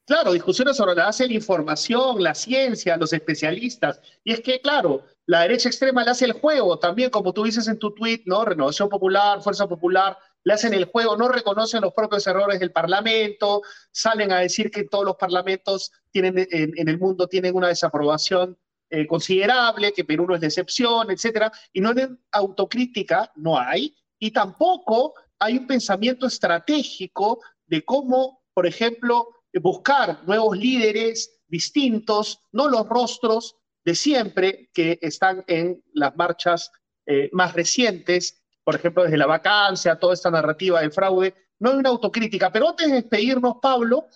Claro, 0.07 0.33
discusiones 0.33 0.77
sobre 0.77 0.95
la 0.95 1.07
base 1.07 1.25
de 1.25 1.31
la 1.31 1.35
información, 1.37 2.23
la 2.23 2.35
ciencia, 2.35 2.97
los 2.97 3.13
especialistas. 3.13 4.01
Y 4.25 4.33
es 4.33 4.41
que, 4.41 4.61
claro, 4.61 5.05
la 5.27 5.43
derecha 5.43 5.69
extrema 5.69 6.05
le 6.05 6.11
hace 6.11 6.25
el 6.25 6.33
juego 6.33 6.79
también, 6.79 7.11
como 7.11 7.33
tú 7.33 7.45
dices 7.45 7.69
en 7.69 7.79
tu 7.79 7.93
tweet, 7.93 8.23
¿no? 8.27 8.45
Renovación 8.45 8.89
Popular, 8.89 9.43
Fuerza 9.43 9.69
Popular, 9.69 10.17
le 10.45 10.55
hacen 10.55 10.75
el 10.75 10.87
juego, 10.87 11.17
no 11.17 11.29
reconocen 11.29 11.83
los 11.83 11.93
propios 11.93 12.27
errores 12.27 12.61
del 12.61 12.73
Parlamento, 12.73 13.63
salen 13.93 14.33
a 14.33 14.41
decir 14.41 14.71
que 14.71 14.85
todos 14.85 15.05
los 15.05 15.17
parlamentos 15.17 15.93
tienen, 16.11 16.47
en, 16.51 16.89
el 16.89 16.99
mundo 16.99 17.27
tienen 17.27 17.55
una 17.55 17.69
desaprobación 17.69 18.59
eh, 18.89 19.07
considerable, 19.07 19.93
que 19.93 20.05
Perú 20.05 20.27
no 20.27 20.35
es 20.35 20.41
de 20.41 20.49
excepción, 20.49 21.11
etcétera, 21.11 21.53
y 21.73 21.81
no 21.81 21.91
hay 21.91 22.09
autocrítica, 22.33 23.31
no 23.37 23.59
hay, 23.59 23.95
y 24.19 24.31
tampoco 24.31 25.15
hay 25.39 25.59
un 25.59 25.67
pensamiento 25.67 26.27
estratégico 26.27 27.41
de 27.67 27.85
cómo, 27.85 28.43
por 28.53 28.67
ejemplo, 28.67 29.29
buscar 29.61 30.23
nuevos 30.27 30.57
líderes 30.57 31.41
distintos, 31.49 32.41
no 32.53 32.69
los 32.69 32.89
rostros 32.89 33.57
de 33.85 33.95
siempre 33.95 34.71
que 34.73 34.99
están 35.03 35.45
en 35.47 35.83
las 35.93 36.17
marchas 36.17 36.71
eh, 37.07 37.29
más 37.33 37.55
recientes, 37.55 38.40
por 38.65 38.75
ejemplo, 38.75 39.05
desde 39.05 39.17
la 39.17 39.27
vacancia, 39.27 39.99
toda 39.99 40.15
esta 40.15 40.31
narrativa 40.31 40.81
de 40.81 40.91
fraude, 40.91 41.35
no 41.59 41.71
hay 41.71 41.77
una 41.77 41.91
autocrítica. 41.91 42.51
Pero 42.53 42.71
antes 42.71 42.89
de 42.89 42.95
despedirnos, 42.95 43.57
Pablo, 43.61 44.07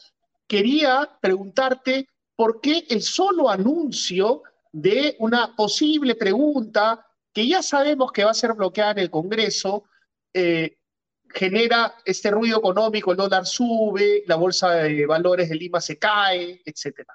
quería 0.46 1.09
preguntarte 1.20 2.09
por 2.37 2.61
qué 2.61 2.85
el 2.88 3.02
solo 3.02 3.48
anuncio 3.48 4.42
de 4.72 5.16
una 5.20 5.54
posible 5.54 6.14
pregunta 6.14 7.07
que 7.33 7.46
ya 7.46 7.62
sabemos 7.62 8.12
que 8.12 8.24
va 8.24 8.30
a 8.30 8.35
ser 8.35 8.52
bloqueada 8.54 8.92
en 8.92 8.98
el 8.98 9.11
Congreso, 9.11 9.85
eh, 10.33 10.78
genera 11.28 11.94
este 12.04 12.30
ruido 12.30 12.59
económico, 12.59 13.11
el 13.11 13.16
dólar 13.16 13.44
sube, 13.44 14.22
la 14.26 14.37
bolsa 14.37 14.70
de 14.74 15.04
valores 15.07 15.48
de 15.48 15.57
Lima 15.57 15.80
se 15.80 15.98
cae, 15.98 16.62
etcétera. 16.64 17.14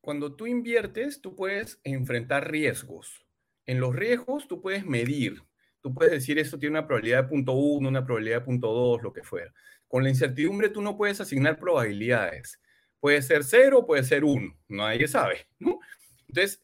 Cuando 0.00 0.34
tú 0.34 0.46
inviertes, 0.46 1.20
tú 1.20 1.36
puedes 1.36 1.78
enfrentar 1.84 2.50
riesgos. 2.50 3.26
En 3.66 3.80
los 3.80 3.94
riesgos 3.94 4.48
tú 4.48 4.62
puedes 4.62 4.86
medir. 4.86 5.42
Tú 5.82 5.94
puedes 5.94 6.12
decir 6.12 6.38
esto 6.38 6.58
tiene 6.58 6.78
una 6.78 6.86
probabilidad 6.86 7.24
de 7.24 7.28
punto 7.28 7.52
uno, 7.52 7.88
una 7.88 8.04
probabilidad 8.04 8.40
de 8.40 8.44
punto 8.44 8.72
dos, 8.72 9.02
lo 9.02 9.12
que 9.12 9.22
fuera. 9.22 9.52
Con 9.88 10.02
la 10.02 10.10
incertidumbre 10.10 10.68
tú 10.68 10.82
no 10.82 10.96
puedes 10.96 11.20
asignar 11.20 11.58
probabilidades. 11.58 12.60
Puede 13.00 13.22
ser 13.22 13.44
cero, 13.44 13.86
puede 13.86 14.04
ser 14.04 14.24
uno. 14.24 14.56
Nadie 14.68 15.08
sabe, 15.08 15.46
Entonces, 16.28 16.62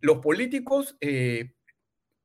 los 0.00 0.18
políticos 0.18 0.96
eh, 1.00 1.52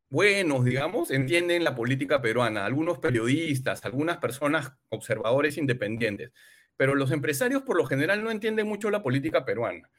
buenos, 0.10 0.66
digamos, 0.66 1.10
entienden 1.10 1.64
la 1.64 1.76
política 1.76 2.22
peruana, 2.22 2.66
algunos 2.66 3.00
periodistas, 3.00 3.86
algunas 3.86 4.18
personas, 4.18 4.74
observadores 4.90 5.58
independientes, 5.58 6.32
pero 6.76 6.96
los 6.96 7.12
empresarios 7.12 7.64
por 7.64 7.78
lo 7.78 7.86
general 7.86 8.24
no 8.24 8.30
entienden 8.30 8.68
mucho 8.68 8.92
la 8.92 9.02
política 9.02 9.46
peruana. 9.46 9.90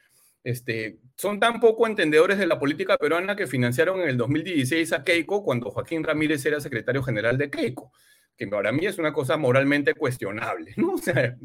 Este, 0.44 0.98
son 1.16 1.38
tan 1.38 1.61
poco 1.61 1.87
entendedores 1.87 2.37
de 2.38 2.46
la 2.46 2.59
política 2.59 2.96
peruana 2.96 3.37
que 3.37 3.46
financiaron 3.46 4.00
en 4.00 4.09
el 4.09 4.16
2016 4.16 4.92
a 4.92 5.05
Keiko 5.05 5.44
cuando 5.44 5.70
Joaquín 5.70 6.02
Ramírez 6.02 6.44
era 6.44 6.61
secretario 6.61 7.02
general 7.02 7.38
de 7.38 7.48
Keiko, 7.48 7.92
que 8.37 8.48
para 8.48 8.72
mí 8.72 8.85
es 8.87 8.98
una 8.98 9.12
cosa 9.12 9.37
moralmente 9.37 9.94
cuestionable, 9.94 10.74
¿no? 10.76 10.94
O 10.94 10.98
sea, 10.98 11.37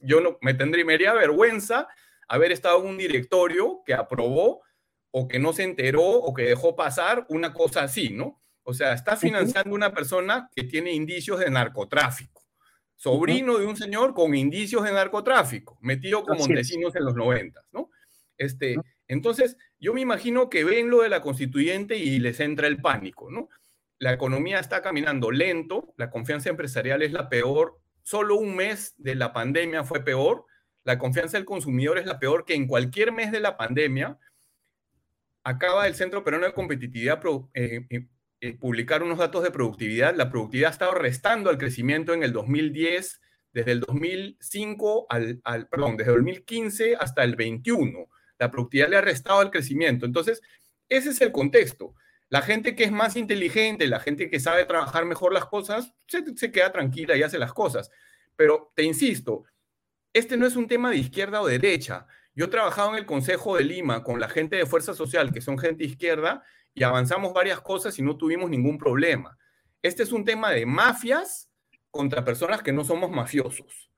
yo 0.00 0.20
no, 0.20 0.38
me 0.42 0.54
tendría, 0.54 0.84
me 0.84 0.98
vergüenza 0.98 1.88
haber 2.28 2.52
estado 2.52 2.80
en 2.80 2.90
un 2.90 2.98
directorio 2.98 3.82
que 3.86 3.94
aprobó 3.94 4.62
o 5.10 5.28
que 5.28 5.38
no 5.38 5.52
se 5.52 5.62
enteró 5.62 6.02
o 6.02 6.34
que 6.34 6.42
dejó 6.42 6.76
pasar 6.76 7.26
una 7.28 7.52
cosa 7.52 7.82
así, 7.84 8.10
¿no? 8.10 8.42
O 8.64 8.74
sea, 8.74 8.92
está 8.92 9.16
financiando 9.16 9.74
una 9.74 9.92
persona 9.92 10.48
que 10.54 10.64
tiene 10.64 10.92
indicios 10.92 11.40
de 11.40 11.50
narcotráfico, 11.50 12.42
sobrino 12.96 13.58
de 13.58 13.66
un 13.66 13.76
señor 13.76 14.14
con 14.14 14.34
indicios 14.34 14.84
de 14.84 14.92
narcotráfico, 14.92 15.78
metido 15.80 16.22
con 16.22 16.38
Montesinos 16.38 16.94
en 16.94 17.04
los 17.04 17.14
noventas, 17.14 17.64
¿no? 17.72 17.90
Este, 18.38 18.76
entonces, 19.08 19.56
yo 19.78 19.94
me 19.94 20.00
imagino 20.00 20.48
que 20.48 20.64
ven 20.64 20.90
lo 20.90 21.02
de 21.02 21.08
la 21.08 21.20
constituyente 21.20 21.96
y 21.96 22.18
les 22.18 22.40
entra 22.40 22.66
el 22.66 22.80
pánico, 22.80 23.30
¿no? 23.30 23.48
La 23.98 24.12
economía 24.12 24.58
está 24.58 24.82
caminando 24.82 25.30
lento, 25.30 25.94
la 25.96 26.10
confianza 26.10 26.50
empresarial 26.50 27.02
es 27.02 27.12
la 27.12 27.28
peor, 27.28 27.78
solo 28.02 28.36
un 28.36 28.56
mes 28.56 28.94
de 28.98 29.14
la 29.14 29.32
pandemia 29.32 29.84
fue 29.84 30.04
peor, 30.04 30.46
la 30.84 30.98
confianza 30.98 31.36
del 31.36 31.44
consumidor 31.44 31.98
es 31.98 32.06
la 32.06 32.18
peor 32.18 32.44
que 32.44 32.54
en 32.54 32.66
cualquier 32.66 33.12
mes 33.12 33.30
de 33.30 33.40
la 33.40 33.56
pandemia, 33.56 34.18
acaba 35.44 35.86
el 35.86 35.94
Centro 35.94 36.24
Peruano 36.24 36.46
de 36.46 36.54
Competitividad 36.54 37.20
eh, 37.54 37.86
eh, 37.90 38.06
eh, 38.40 38.58
publicar 38.58 39.02
unos 39.02 39.18
datos 39.18 39.42
de 39.42 39.50
productividad. 39.50 40.14
La 40.14 40.30
productividad 40.30 40.70
ha 40.70 40.72
estado 40.72 40.94
restando 40.94 41.50
al 41.50 41.58
crecimiento 41.58 42.14
en 42.14 42.22
el 42.22 42.32
2010, 42.32 43.20
desde 43.52 43.72
el 43.72 43.80
2005 43.80 45.06
al, 45.08 45.40
al, 45.44 45.68
perdón, 45.68 45.96
desde 45.96 46.12
el 46.12 46.18
2015 46.18 46.96
hasta 46.96 47.22
el 47.24 47.36
21. 47.36 48.08
La 48.42 48.50
productividad 48.50 48.88
le 48.88 48.96
ha 48.96 49.00
restado 49.00 49.38
al 49.38 49.52
crecimiento. 49.52 50.04
Entonces, 50.04 50.42
ese 50.88 51.10
es 51.10 51.20
el 51.20 51.30
contexto. 51.30 51.94
La 52.28 52.42
gente 52.42 52.74
que 52.74 52.82
es 52.82 52.90
más 52.90 53.14
inteligente, 53.14 53.86
la 53.86 54.00
gente 54.00 54.28
que 54.28 54.40
sabe 54.40 54.64
trabajar 54.64 55.04
mejor 55.04 55.32
las 55.32 55.46
cosas, 55.46 55.94
se, 56.08 56.24
se 56.36 56.50
queda 56.50 56.72
tranquila 56.72 57.16
y 57.16 57.22
hace 57.22 57.38
las 57.38 57.52
cosas. 57.52 57.88
Pero 58.34 58.72
te 58.74 58.82
insisto, 58.82 59.44
este 60.12 60.36
no 60.36 60.44
es 60.44 60.56
un 60.56 60.66
tema 60.66 60.90
de 60.90 60.96
izquierda 60.96 61.40
o 61.40 61.46
derecha. 61.46 62.08
Yo 62.34 62.46
he 62.46 62.48
trabajado 62.48 62.90
en 62.90 62.96
el 62.96 63.06
Consejo 63.06 63.56
de 63.56 63.62
Lima 63.62 64.02
con 64.02 64.18
la 64.18 64.28
gente 64.28 64.56
de 64.56 64.66
Fuerza 64.66 64.92
Social, 64.92 65.32
que 65.32 65.40
son 65.40 65.56
gente 65.56 65.84
izquierda, 65.84 66.42
y 66.74 66.82
avanzamos 66.82 67.32
varias 67.32 67.60
cosas 67.60 67.96
y 68.00 68.02
no 68.02 68.16
tuvimos 68.16 68.50
ningún 68.50 68.76
problema. 68.76 69.38
Este 69.82 70.02
es 70.02 70.10
un 70.10 70.24
tema 70.24 70.50
de 70.50 70.66
mafias 70.66 71.48
contra 71.92 72.24
personas 72.24 72.60
que 72.60 72.72
no 72.72 72.82
somos 72.82 73.10
mafiosos. 73.12 73.90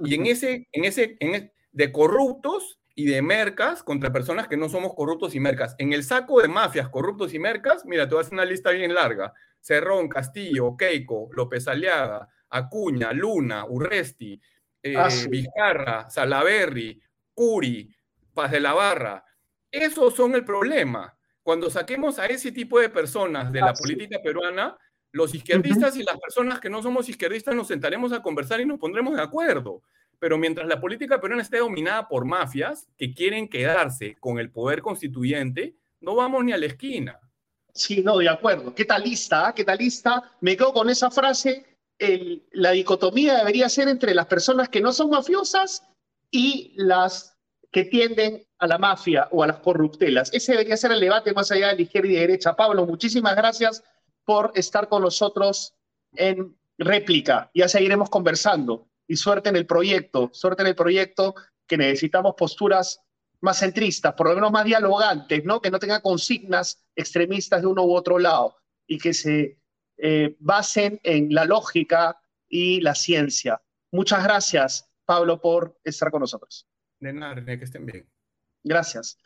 Y 0.00 0.14
en 0.14 0.26
ese, 0.26 0.66
en 0.72 0.84
ese, 0.84 1.16
en 1.20 1.34
e, 1.34 1.52
de 1.70 1.92
corruptos 1.92 2.80
y 2.94 3.06
de 3.06 3.22
mercas 3.22 3.82
contra 3.82 4.12
personas 4.12 4.48
que 4.48 4.56
no 4.56 4.68
somos 4.68 4.94
corruptos 4.94 5.34
y 5.34 5.40
mercas. 5.40 5.74
En 5.78 5.92
el 5.92 6.04
saco 6.04 6.42
de 6.42 6.48
mafias, 6.48 6.88
corruptos 6.88 7.32
y 7.34 7.38
mercas, 7.38 7.84
mira, 7.86 8.06
te 8.06 8.14
voy 8.14 8.20
a 8.20 8.22
hacer 8.22 8.34
una 8.34 8.44
lista 8.44 8.70
bien 8.70 8.94
larga. 8.94 9.32
Cerrón, 9.60 10.08
Castillo, 10.08 10.76
Keiko, 10.76 11.28
López 11.32 11.68
Aliaga, 11.68 12.28
Acuña, 12.50 13.12
Luna, 13.12 13.64
Urresti, 13.64 14.40
eh, 14.82 14.96
ah, 14.96 15.08
Vizcarra, 15.28 16.10
Salaberry, 16.10 17.00
Curi, 17.32 17.94
Paz 18.34 18.50
de 18.50 18.60
la 18.60 18.74
Barra. 18.74 19.24
Esos 19.70 20.14
son 20.14 20.34
el 20.34 20.44
problema. 20.44 21.16
Cuando 21.42 21.70
saquemos 21.70 22.18
a 22.18 22.26
ese 22.26 22.52
tipo 22.52 22.78
de 22.78 22.88
personas 22.88 23.50
de 23.52 23.60
la 23.60 23.72
política 23.72 24.18
peruana, 24.22 24.76
los 25.12 25.34
izquierdistas 25.34 25.96
y 25.96 26.02
las 26.02 26.18
personas 26.18 26.60
que 26.60 26.70
no 26.70 26.82
somos 26.82 27.08
izquierdistas 27.08 27.54
nos 27.54 27.68
sentaremos 27.68 28.12
a 28.12 28.22
conversar 28.22 28.60
y 28.60 28.66
nos 28.66 28.78
pondremos 28.78 29.16
de 29.16 29.22
acuerdo. 29.22 29.82
Pero 30.22 30.38
mientras 30.38 30.68
la 30.68 30.80
política 30.80 31.20
peruana 31.20 31.42
esté 31.42 31.58
dominada 31.58 32.06
por 32.06 32.24
mafias 32.24 32.86
que 32.96 33.12
quieren 33.12 33.48
quedarse 33.48 34.16
con 34.20 34.38
el 34.38 34.52
poder 34.52 34.80
constituyente, 34.80 35.74
no 36.00 36.14
vamos 36.14 36.44
ni 36.44 36.52
a 36.52 36.58
la 36.58 36.66
esquina. 36.66 37.18
Sí, 37.74 38.04
no, 38.04 38.18
de 38.18 38.28
acuerdo. 38.28 38.72
¿Qué 38.72 38.84
tal 38.84 39.02
lista? 39.02 39.48
Ah? 39.48 39.52
¿Qué 39.52 39.64
tal 39.64 39.78
lista? 39.78 40.22
Me 40.40 40.56
quedo 40.56 40.72
con 40.72 40.88
esa 40.88 41.10
frase. 41.10 41.66
la 42.52 42.70
dicotomía 42.70 43.38
debería 43.38 43.68
ser 43.68 43.88
entre 43.88 44.14
las 44.14 44.26
personas 44.26 44.68
que 44.68 44.80
no 44.80 44.92
son 44.92 45.10
mafiosas 45.10 45.82
y 46.30 46.72
las 46.76 47.36
que 47.72 47.86
tienden 47.86 48.46
a 48.58 48.68
la 48.68 48.78
mafia 48.78 49.26
o 49.32 49.42
a 49.42 49.48
las 49.48 49.58
corruptelas. 49.58 50.32
Ese 50.32 50.52
debería 50.52 50.76
ser 50.76 50.92
el 50.92 51.00
debate 51.00 51.32
más 51.32 51.50
allá 51.50 51.70
de 51.70 51.74
la 51.74 51.82
izquierda 51.82 52.08
y 52.08 52.14
de 52.14 52.20
derecha. 52.20 52.54
Pablo, 52.54 52.86
muchísimas 52.86 53.34
gracias 53.34 53.82
por 54.24 54.52
estar 54.54 54.88
con 54.88 55.02
nosotros 55.02 55.74
en 56.14 56.56
réplica. 56.78 57.50
Ya 57.54 57.66
seguiremos 57.66 58.08
conversando 58.08 58.86
y 59.06 59.16
suerte 59.16 59.48
en 59.48 59.56
el 59.56 59.66
proyecto, 59.66 60.30
suerte 60.32 60.62
en 60.62 60.68
el 60.68 60.74
proyecto 60.74 61.34
que 61.66 61.76
necesitamos 61.76 62.34
posturas 62.36 63.00
más 63.40 63.58
centristas, 63.58 64.14
por 64.14 64.28
lo 64.28 64.34
menos 64.34 64.52
más 64.52 64.64
dialogantes, 64.64 65.44
¿no? 65.44 65.60
que 65.60 65.70
no 65.70 65.78
tengan 65.78 66.00
consignas 66.00 66.84
extremistas 66.94 67.60
de 67.60 67.66
uno 67.66 67.84
u 67.84 67.94
otro 67.94 68.18
lado 68.18 68.56
y 68.86 68.98
que 68.98 69.12
se 69.12 69.58
eh, 69.98 70.36
basen 70.38 71.00
en 71.02 71.34
la 71.34 71.44
lógica 71.44 72.20
y 72.48 72.80
la 72.80 72.94
ciencia. 72.94 73.60
Muchas 73.90 74.22
gracias. 74.24 74.88
Pablo, 75.04 75.40
por 75.40 75.78
estar 75.84 76.10
con 76.10 76.20
nosotros. 76.20 76.68
De 77.00 77.12
nada, 77.12 77.44
que 77.44 77.64
estén 77.64 77.84
bien. 77.84 78.08
Gracias. 78.62 79.18